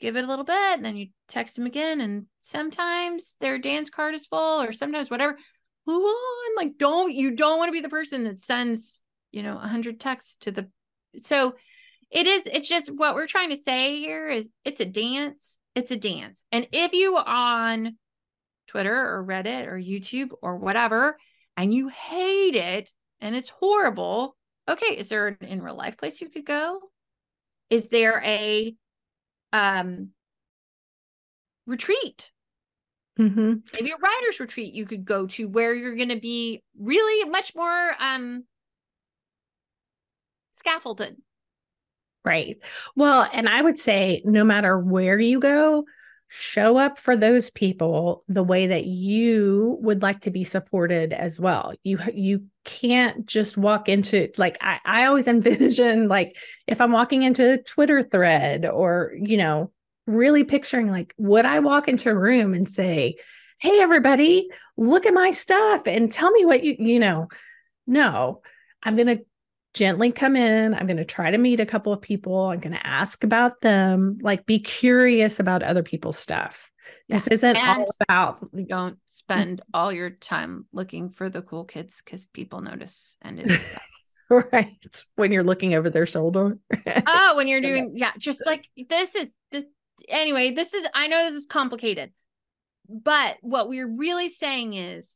give 0.00 0.16
it 0.16 0.24
a 0.24 0.26
little 0.26 0.44
bit 0.44 0.76
and 0.76 0.84
then 0.84 0.96
you 0.96 1.08
text 1.28 1.56
them 1.56 1.66
again. 1.66 2.00
And 2.00 2.26
sometimes 2.40 3.36
their 3.40 3.58
dance 3.58 3.90
card 3.90 4.14
is 4.14 4.26
full 4.26 4.62
or 4.62 4.72
sometimes 4.72 5.10
whatever. 5.10 5.38
Move 5.86 6.02
on. 6.02 6.56
Like 6.56 6.78
don't 6.78 7.12
you 7.12 7.32
don't 7.32 7.58
want 7.58 7.68
to 7.68 7.72
be 7.72 7.80
the 7.80 7.88
person 7.88 8.24
that 8.24 8.40
sends 8.40 9.02
you 9.32 9.42
know 9.42 9.52
a 9.52 9.56
100 9.56 10.00
texts 10.00 10.36
to 10.40 10.50
the 10.50 10.68
so 11.22 11.54
it 12.10 12.26
is 12.26 12.42
it's 12.46 12.68
just 12.68 12.88
what 12.88 13.14
we're 13.14 13.26
trying 13.26 13.50
to 13.50 13.56
say 13.56 13.96
here 13.96 14.28
is 14.28 14.48
it's 14.64 14.80
a 14.80 14.84
dance 14.84 15.58
it's 15.74 15.90
a 15.90 15.96
dance 15.96 16.42
and 16.52 16.66
if 16.72 16.92
you 16.92 17.16
on 17.16 17.96
twitter 18.66 18.94
or 18.94 19.24
reddit 19.24 19.66
or 19.66 19.78
youtube 19.78 20.30
or 20.42 20.56
whatever 20.56 21.16
and 21.56 21.72
you 21.72 21.88
hate 21.88 22.54
it 22.54 22.90
and 23.20 23.34
it's 23.34 23.50
horrible 23.50 24.36
okay 24.68 24.96
is 24.96 25.08
there 25.08 25.28
an 25.28 25.36
in 25.42 25.62
real 25.62 25.76
life 25.76 25.96
place 25.96 26.20
you 26.20 26.28
could 26.28 26.46
go 26.46 26.80
is 27.70 27.88
there 27.88 28.22
a 28.24 28.74
um 29.52 30.08
retreat 31.66 32.30
mm-hmm. 33.18 33.54
maybe 33.74 33.90
a 33.90 33.96
writer's 33.96 34.40
retreat 34.40 34.74
you 34.74 34.86
could 34.86 35.04
go 35.04 35.26
to 35.26 35.48
where 35.48 35.74
you're 35.74 35.96
going 35.96 36.08
to 36.08 36.20
be 36.20 36.62
really 36.78 37.28
much 37.28 37.54
more 37.54 37.92
um 38.00 38.44
scaffolded. 40.58 41.16
Right. 42.24 42.58
Well, 42.96 43.28
and 43.32 43.48
I 43.48 43.62
would 43.62 43.78
say 43.78 44.22
no 44.24 44.44
matter 44.44 44.78
where 44.78 45.18
you 45.18 45.40
go, 45.40 45.84
show 46.30 46.76
up 46.76 46.98
for 46.98 47.16
those 47.16 47.48
people 47.48 48.22
the 48.28 48.42
way 48.42 48.66
that 48.66 48.84
you 48.84 49.78
would 49.80 50.02
like 50.02 50.20
to 50.20 50.30
be 50.30 50.44
supported 50.44 51.12
as 51.12 51.40
well. 51.40 51.72
You 51.84 51.98
you 52.12 52.44
can't 52.64 53.24
just 53.24 53.56
walk 53.56 53.88
into 53.88 54.28
like 54.36 54.58
I, 54.60 54.78
I 54.84 55.06
always 55.06 55.26
envision 55.28 56.08
like 56.08 56.36
if 56.66 56.80
I'm 56.80 56.92
walking 56.92 57.22
into 57.22 57.54
a 57.54 57.62
Twitter 57.62 58.02
thread 58.02 58.66
or 58.66 59.12
you 59.18 59.38
know, 59.38 59.72
really 60.06 60.44
picturing 60.44 60.90
like 60.90 61.14
would 61.16 61.46
I 61.46 61.60
walk 61.60 61.88
into 61.88 62.10
a 62.10 62.18
room 62.18 62.52
and 62.52 62.68
say, 62.68 63.16
Hey 63.60 63.80
everybody, 63.80 64.50
look 64.76 65.06
at 65.06 65.14
my 65.14 65.30
stuff 65.30 65.86
and 65.86 66.12
tell 66.12 66.30
me 66.30 66.44
what 66.44 66.62
you 66.62 66.76
you 66.78 67.00
know. 67.00 67.28
No, 67.86 68.42
I'm 68.82 68.96
gonna 68.96 69.20
gently 69.78 70.10
come 70.10 70.34
in. 70.34 70.74
I'm 70.74 70.86
going 70.86 70.96
to 70.96 71.04
try 71.04 71.30
to 71.30 71.38
meet 71.38 71.60
a 71.60 71.66
couple 71.66 71.92
of 71.92 72.02
people. 72.02 72.46
I'm 72.46 72.58
going 72.58 72.72
to 72.72 72.86
ask 72.86 73.22
about 73.22 73.60
them, 73.60 74.18
like 74.20 74.44
be 74.44 74.58
curious 74.58 75.38
about 75.38 75.62
other 75.62 75.84
people's 75.84 76.18
stuff. 76.18 76.70
Yeah. 77.06 77.16
This 77.16 77.28
isn't 77.28 77.56
and 77.56 77.82
all 77.82 77.86
about 78.02 78.40
don't 78.52 78.94
mm-hmm. 78.94 78.94
spend 79.06 79.62
all 79.72 79.92
your 79.92 80.10
time 80.10 80.66
looking 80.72 81.10
for 81.10 81.30
the 81.30 81.42
cool 81.42 81.64
kids 81.64 82.02
because 82.04 82.26
people 82.26 82.60
notice 82.60 83.16
and 83.22 83.38
it's 83.38 83.78
right 84.30 85.04
when 85.14 85.30
you're 85.30 85.44
looking 85.44 85.74
over 85.74 85.90
their 85.90 86.06
shoulder. 86.06 86.58
oh, 87.06 87.34
when 87.36 87.46
you're 87.46 87.60
doing 87.60 87.92
yeah, 87.94 88.12
just 88.18 88.44
like 88.46 88.66
this 88.88 89.14
is 89.14 89.32
this 89.52 89.64
anyway, 90.08 90.50
this 90.50 90.74
is 90.74 90.88
I 90.92 91.06
know 91.06 91.28
this 91.28 91.36
is 91.36 91.46
complicated. 91.46 92.10
But 92.88 93.36
what 93.42 93.68
we're 93.68 93.86
really 93.86 94.30
saying 94.30 94.72
is 94.72 95.14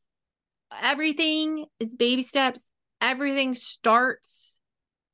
everything 0.83 1.65
is 1.79 1.95
baby 1.95 2.21
steps 2.21 2.69
everything 3.03 3.53
starts 3.53 4.59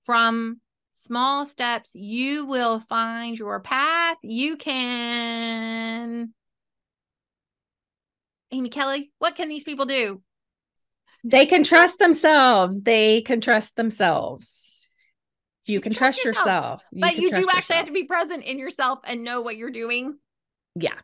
from 0.03 0.61
small 0.93 1.45
steps. 1.45 1.93
You 1.95 2.45
will 2.45 2.79
find 2.79 3.37
your 3.37 3.59
path. 3.59 4.17
You 4.21 4.55
can. 4.55 6.33
Amy 8.51 8.69
Kelly, 8.69 9.11
what 9.19 9.35
can 9.35 9.49
these 9.49 9.63
people 9.63 9.85
do? 9.85 10.21
They 11.23 11.45
can 11.45 11.63
trust 11.63 11.99
themselves. 11.99 12.81
They 12.81 13.21
can 13.21 13.41
trust 13.41 13.75
themselves. 13.75 14.87
You, 15.65 15.73
you 15.73 15.81
can 15.81 15.93
trust, 15.93 16.21
trust 16.21 16.25
yourself. 16.25 16.45
yourself. 16.45 16.83
You 16.91 17.01
but 17.01 17.15
you 17.17 17.29
do 17.29 17.35
actually 17.35 17.57
yourself. 17.57 17.77
have 17.79 17.85
to 17.87 17.91
be 17.91 18.05
present 18.05 18.43
in 18.45 18.57
yourself 18.57 18.99
and 19.03 19.23
know 19.23 19.41
what 19.41 19.57
you're 19.57 19.71
doing. 19.71 20.17
Yeah, 20.75 20.97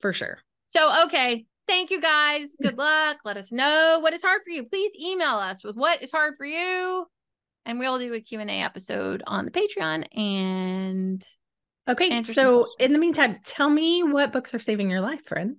for 0.00 0.12
sure. 0.12 0.38
So, 0.68 1.04
okay, 1.06 1.46
thank 1.70 1.90
you 1.92 2.00
guys. 2.00 2.56
Good 2.60 2.76
luck. 2.76 3.18
Let 3.24 3.36
us 3.36 3.52
know 3.52 4.00
what 4.02 4.12
is 4.12 4.22
hard 4.22 4.42
for 4.42 4.50
you. 4.50 4.64
Please 4.64 4.90
email 5.00 5.36
us 5.36 5.62
with 5.62 5.76
what 5.76 6.02
is 6.02 6.10
hard 6.10 6.34
for 6.36 6.44
you. 6.44 7.06
And 7.64 7.78
we'll 7.78 7.98
do 7.98 8.12
a 8.12 8.20
Q&A 8.20 8.44
episode 8.44 9.22
on 9.26 9.44
the 9.44 9.52
Patreon 9.52 10.04
and 10.18 11.24
Okay. 11.88 12.22
So 12.22 12.66
in 12.78 12.92
the 12.92 12.98
meantime, 12.98 13.38
tell 13.44 13.70
me 13.70 14.02
what 14.02 14.32
books 14.32 14.52
are 14.52 14.58
saving 14.58 14.90
your 14.90 15.00
life, 15.00 15.24
friend. 15.24 15.56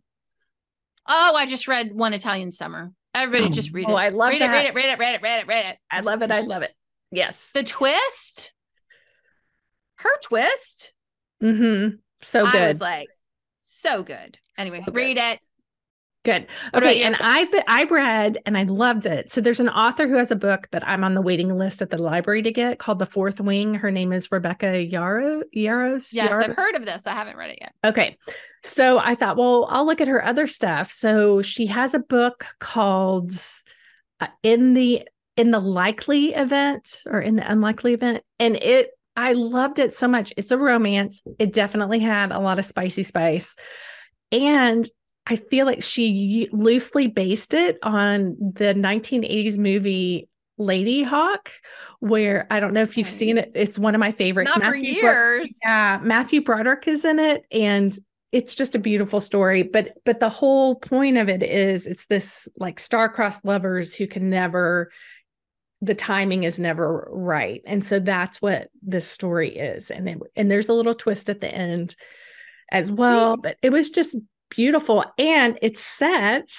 Oh, 1.07 1.33
I 1.35 1.45
just 1.45 1.67
read 1.67 1.93
One 1.93 2.13
Italian 2.13 2.51
Summer. 2.51 2.91
Everybody 3.13 3.45
oh, 3.45 3.49
just 3.49 3.73
read 3.73 3.85
oh, 3.87 3.91
it. 3.91 3.93
Oh, 3.93 3.97
I 3.97 4.09
love 4.09 4.29
read 4.29 4.41
that. 4.41 4.65
it, 4.65 4.73
read 4.73 4.85
it, 4.85 4.99
read 4.99 4.99
it, 4.99 4.99
read 4.99 5.15
it, 5.15 5.21
read 5.21 5.39
it, 5.39 5.47
read 5.47 5.65
it. 5.71 5.77
I 5.89 6.01
love 6.01 6.21
it. 6.21 6.31
I 6.31 6.41
love 6.41 6.61
it. 6.63 6.73
Yes. 7.11 7.51
The 7.53 7.63
twist. 7.63 8.53
Her 9.95 10.11
twist. 10.23 10.93
Mm-hmm. 11.41 11.95
So 12.21 12.45
good. 12.45 12.61
I 12.61 12.67
was 12.67 12.81
like, 12.81 13.09
so 13.61 14.03
good. 14.03 14.37
Anyway, 14.57 14.83
so 14.85 14.91
read 14.91 15.17
it. 15.17 15.39
Good. 16.23 16.47
Okay. 16.73 17.01
And 17.01 17.15
I've 17.19 17.47
I 17.67 17.85
read 17.85 18.37
and 18.45 18.55
I 18.55 18.63
loved 18.63 19.07
it. 19.07 19.29
So 19.29 19.41
there's 19.41 19.59
an 19.59 19.69
author 19.69 20.07
who 20.07 20.17
has 20.17 20.29
a 20.29 20.35
book 20.35 20.67
that 20.71 20.87
I'm 20.87 21.03
on 21.03 21.15
the 21.15 21.21
waiting 21.21 21.57
list 21.57 21.81
at 21.81 21.89
the 21.89 21.97
library 21.97 22.43
to 22.43 22.51
get 22.51 22.77
called 22.77 22.99
The 22.99 23.07
Fourth 23.07 23.41
Wing. 23.41 23.73
Her 23.73 23.89
name 23.89 24.13
is 24.13 24.31
Rebecca 24.31 24.67
Yarros. 24.67 25.43
Yarros. 25.55 26.13
Yes? 26.13 26.31
I've 26.31 26.55
heard 26.55 26.75
of 26.75 26.85
this. 26.85 27.07
I 27.07 27.13
haven't 27.13 27.37
read 27.37 27.51
it 27.51 27.57
yet. 27.59 27.73
Okay. 27.83 28.17
So 28.63 28.99
I 28.99 29.15
thought, 29.15 29.37
well, 29.37 29.67
I'll 29.71 29.85
look 29.85 29.99
at 29.99 30.07
her 30.07 30.23
other 30.23 30.45
stuff. 30.45 30.91
So 30.91 31.41
she 31.41 31.65
has 31.65 31.95
a 31.95 31.99
book 31.99 32.45
called 32.59 33.33
uh, 34.19 34.27
In 34.43 34.75
the 34.75 35.07
in 35.37 35.49
the 35.49 35.59
likely 35.59 36.35
event 36.35 36.99
or 37.07 37.19
in 37.19 37.37
the 37.37 37.51
unlikely 37.51 37.93
event 37.93 38.21
and 38.37 38.57
it 38.57 38.91
I 39.15 39.33
loved 39.33 39.79
it 39.79 39.93
so 39.93 40.07
much. 40.07 40.31
It's 40.37 40.51
a 40.51 40.57
romance. 40.57 41.23
It 41.39 41.51
definitely 41.51 41.99
had 41.99 42.31
a 42.31 42.39
lot 42.39 42.59
of 42.59 42.65
spicy 42.65 43.03
spice. 43.03 43.55
And 44.31 44.87
I 45.27 45.35
feel 45.35 45.65
like 45.65 45.83
she 45.83 46.49
loosely 46.51 47.07
based 47.07 47.53
it 47.53 47.77
on 47.83 48.35
the 48.39 48.73
1980s 48.73 49.57
movie 49.57 50.27
Ladyhawke, 50.59 51.49
where 51.99 52.47
I 52.51 52.59
don't 52.59 52.73
know 52.73 52.81
if 52.81 52.97
you've 52.97 53.07
Okay. 53.07 53.15
seen 53.15 53.37
it. 53.37 53.51
It's 53.55 53.79
one 53.79 53.95
of 53.95 53.99
my 53.99 54.11
favorites. 54.11 54.51
Not 54.55 54.63
for 54.63 54.71
Matthew 54.71 55.01
Bro- 55.01 55.11
years. 55.11 55.59
yeah, 55.63 55.99
Matthew 56.03 56.41
Broderick 56.43 56.87
is 56.87 57.05
in 57.05 57.19
it, 57.19 57.45
and 57.51 57.97
it's 58.31 58.55
just 58.55 58.75
a 58.75 58.79
beautiful 58.79 59.19
story. 59.21 59.63
But 59.63 59.93
but 60.05 60.19
the 60.19 60.29
whole 60.29 60.75
point 60.75 61.17
of 61.17 61.29
it 61.29 61.43
is 61.43 61.85
it's 61.87 62.05
this 62.07 62.47
like 62.57 62.79
star-crossed 62.79 63.43
lovers 63.45 63.93
who 63.95 64.07
can 64.07 64.29
never 64.29 64.91
the 65.83 65.95
timing 65.95 66.43
is 66.43 66.59
never 66.59 67.07
right. 67.11 67.61
And 67.65 67.83
so 67.83 67.97
that's 67.99 68.39
what 68.39 68.69
this 68.83 69.07
story 69.07 69.49
is. 69.57 69.89
And 69.89 70.07
it, 70.07 70.19
and 70.35 70.51
there's 70.51 70.69
a 70.69 70.73
little 70.73 70.93
twist 70.93 71.27
at 71.27 71.41
the 71.41 71.51
end 71.51 71.95
as 72.71 72.91
well, 72.91 73.35
but 73.35 73.57
it 73.63 73.71
was 73.71 73.89
just 73.89 74.15
beautiful. 74.51 75.03
And 75.17 75.57
it's 75.63 75.81
set 75.81 76.51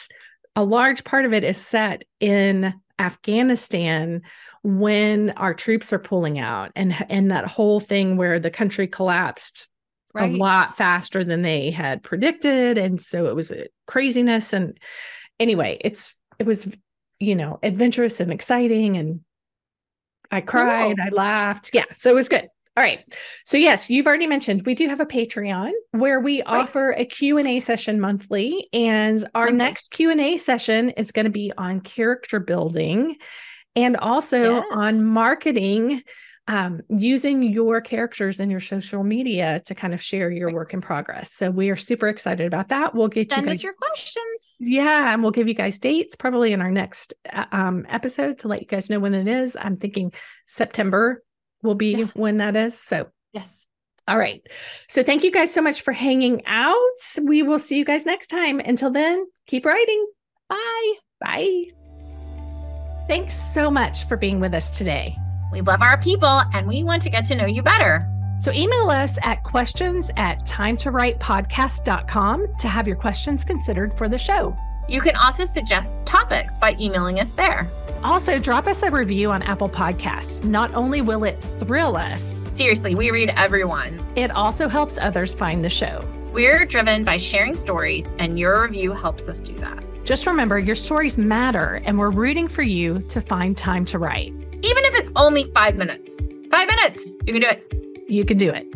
a 0.57 0.65
large 0.65 1.05
part 1.05 1.25
of 1.25 1.33
it 1.33 1.45
is 1.45 1.57
set 1.57 2.03
in 2.21 2.75
Afghanistan 2.99 4.21
when 4.63 5.31
our 5.31 5.55
troops 5.55 5.93
are 5.93 5.99
pulling 5.99 6.39
out 6.39 6.71
and 6.77 6.95
and 7.09 7.31
that 7.31 7.47
whole 7.47 7.81
thing 7.81 8.17
where 8.17 8.39
the 8.39 8.51
country 8.51 8.87
collapsed 8.87 9.69
Right. 10.15 10.31
a 10.31 10.37
lot 10.37 10.77
faster 10.77 11.25
than 11.25 11.41
they 11.41 11.71
had 11.71 12.03
predicted. 12.03 12.77
And 12.77 13.01
so 13.01 13.29
it 13.29 13.35
was 13.35 13.51
a 13.51 13.67
craziness. 13.87 14.53
And 14.53 14.77
anyway 15.41 15.79
it's 15.81 16.15
it 16.39 16.45
was 16.47 16.69
you 17.19 17.35
know 17.35 17.59
adventurous 17.63 18.21
and 18.21 18.31
exciting. 18.31 18.99
And 18.99 19.21
i 20.31 20.43
cried 20.43 20.97
Cool. 20.99 21.07
i 21.07 21.09
laughed. 21.09 21.71
Yeah 21.73 21.85
so 21.95 22.11
it 22.11 22.15
was 22.15 22.29
good 22.29 22.47
all 22.77 22.83
right 22.83 23.01
so 23.45 23.57
yes 23.57 23.91
you've 23.91 24.07
already 24.07 24.27
mentioned 24.27 24.63
we 24.65 24.75
do 24.75 24.89
have 24.89 25.01
a 25.01 25.07
patreon 25.07 25.71
where 25.91 26.21
we 26.21 26.39
Right. 26.43 26.61
offer 26.63 26.91
a 26.97 27.05
q&a 27.05 27.61
session 27.61 28.01
monthly 28.01 28.69
and 28.73 29.25
our 29.35 29.45
Monthly. 29.45 29.59
next 29.59 29.91
q&a 29.91 30.37
session 30.39 30.91
is 30.91 31.13
going 31.13 31.25
to 31.27 31.31
be 31.31 31.53
on 31.59 31.81
character 31.81 32.41
building 32.41 33.17
and 33.77 33.97
also 33.97 34.43
Yes. 34.57 34.65
on 34.73 35.05
marketing 35.05 36.03
um, 36.49 36.81
using 36.89 37.41
your 37.45 37.81
characters 37.81 38.41
in 38.41 38.51
your 38.51 38.59
social 38.59 39.05
media 39.05 39.63
to 39.67 39.77
kind 39.77 39.95
of 39.95 40.03
share 40.03 40.29
your 40.29 40.49
Right. 40.49 40.55
work 40.57 40.75
in 40.75 40.81
progress. 40.81 41.33
So 41.33 41.51
we 41.53 41.71
are 41.71 41.77
super 41.77 42.09
excited 42.09 42.49
about 42.49 42.69
that. 42.71 42.97
We'll 42.97 43.07
get 43.07 43.31
Send 43.31 43.47
you 43.47 43.53
us 43.53 43.59
guys, 43.59 43.63
your 43.65 43.73
questions. 43.75 44.57
yeah, 44.59 45.13
and 45.13 45.23
we'll 45.23 45.31
give 45.31 45.47
you 45.47 45.55
guys 45.55 45.79
dates 45.79 46.17
probably 46.17 46.53
in 46.53 46.61
our 46.61 46.71
next 46.73 47.15
uh, 47.33 47.45
um, 47.53 47.87
episode 47.89 48.41
to 48.41 48.49
let 48.49 48.61
you 48.61 48.67
guys 48.67 48.91
know 48.91 48.99
when 48.99 49.15
it 49.15 49.29
is. 49.29 49.57
I'm 49.59 49.77
thinking 49.77 50.13
September 50.47 51.23
will 51.63 51.75
be 51.75 51.95
Yeah. 51.97 52.07
when 52.15 52.39
that 52.39 52.57
is. 52.57 52.79
So 52.79 53.09
Yes. 53.33 53.67
all 54.09 54.19
right. 54.19 54.43
So 54.89 55.03
thank 55.03 55.25
you 55.25 55.31
guys 55.31 55.53
so 55.53 55.63
much 55.63 55.83
for 55.83 55.93
hanging 55.93 56.43
out. 56.47 56.77
We 57.25 57.43
will 57.43 57.59
see 57.59 57.77
you 57.79 57.85
guys 57.85 58.05
next 58.07 58.29
time. 58.29 58.61
Until 58.61 58.91
then, 58.91 59.27
keep 59.47 59.65
writing. 59.65 60.07
Bye. 60.49 60.93
Bye. 61.21 61.65
Thanks 63.09 63.35
so 63.35 63.71
much 63.71 64.05
for 64.07 64.17
being 64.17 64.41
with 64.41 64.55
us 64.55 64.71
today. 64.77 65.17
We 65.53 65.61
love 65.61 65.83
our 65.83 66.01
people 66.01 66.43
and 66.55 66.67
we 66.67 66.83
want 66.85 67.03
to 67.03 67.11
get 67.11 67.27
to 67.27 67.35
know 67.35 67.47
you 67.47 67.63
better. 67.63 68.09
So 68.39 68.51
email 68.53 68.89
us 68.91 69.19
at 69.23 69.43
questions 69.45 70.11
at 70.17 70.45
timetowritepodcast.com 70.47 72.47
to 72.59 72.69
have 72.69 72.87
your 72.89 72.97
questions 72.97 73.45
considered 73.45 73.95
for 73.95 74.09
the 74.09 74.19
show. 74.19 74.57
You 74.89 75.01
can 75.01 75.17
also 75.17 75.45
suggest 75.45 76.05
topics 76.07 76.57
by 76.57 76.77
emailing 76.81 77.21
us 77.21 77.31
there. 77.33 77.69
Also, 78.05 78.39
drop 78.39 78.67
us 78.67 78.83
a 78.83 78.91
review 78.91 79.31
on 79.31 79.43
Apple 79.43 79.69
Podcasts. 79.69 80.43
Not 80.45 80.75
only 80.75 81.01
will 81.01 81.25
it 81.25 81.41
thrill 81.43 81.97
us, 81.97 82.39
Seriously, 82.55 82.95
we 82.95 83.11
read 83.11 83.33
everyone. 83.37 84.05
it 84.15 84.31
also 84.31 84.69
helps 84.69 84.99
others 84.99 85.33
find 85.33 85.65
the 85.65 85.71
show. 85.71 86.07
We're 86.33 86.67
driven 86.67 87.03
by 87.05 87.17
sharing 87.17 87.57
stories, 87.57 88.05
and 88.19 88.39
your 88.39 88.63
review 88.65 88.93
helps 88.93 89.27
us 89.29 89.41
do 89.41 89.55
that. 89.59 89.83
Just 90.05 90.27
remember, 90.27 90.59
your 90.59 90.75
stories 90.75 91.17
matter, 91.17 91.81
and 91.87 91.99
we're 91.99 92.11
rooting 92.11 92.49
for 92.49 92.63
you 92.63 93.01
to 93.09 93.21
find 93.21 93.57
time 93.57 93.85
to 93.87 93.99
write. 93.99 94.33
Even 94.65 94.85
if 94.85 94.95
it's 94.97 95.13
only 95.17 95.45
five 95.55 95.77
minutes. 95.77 96.19
Five 96.51 96.69
minutes. 96.69 97.09
You 97.27 97.33
can 97.33 97.41
do 97.43 97.49
it. 97.49 98.05
You 98.09 98.25
can 98.25 98.37
do 98.37 98.51
it. 98.51 98.67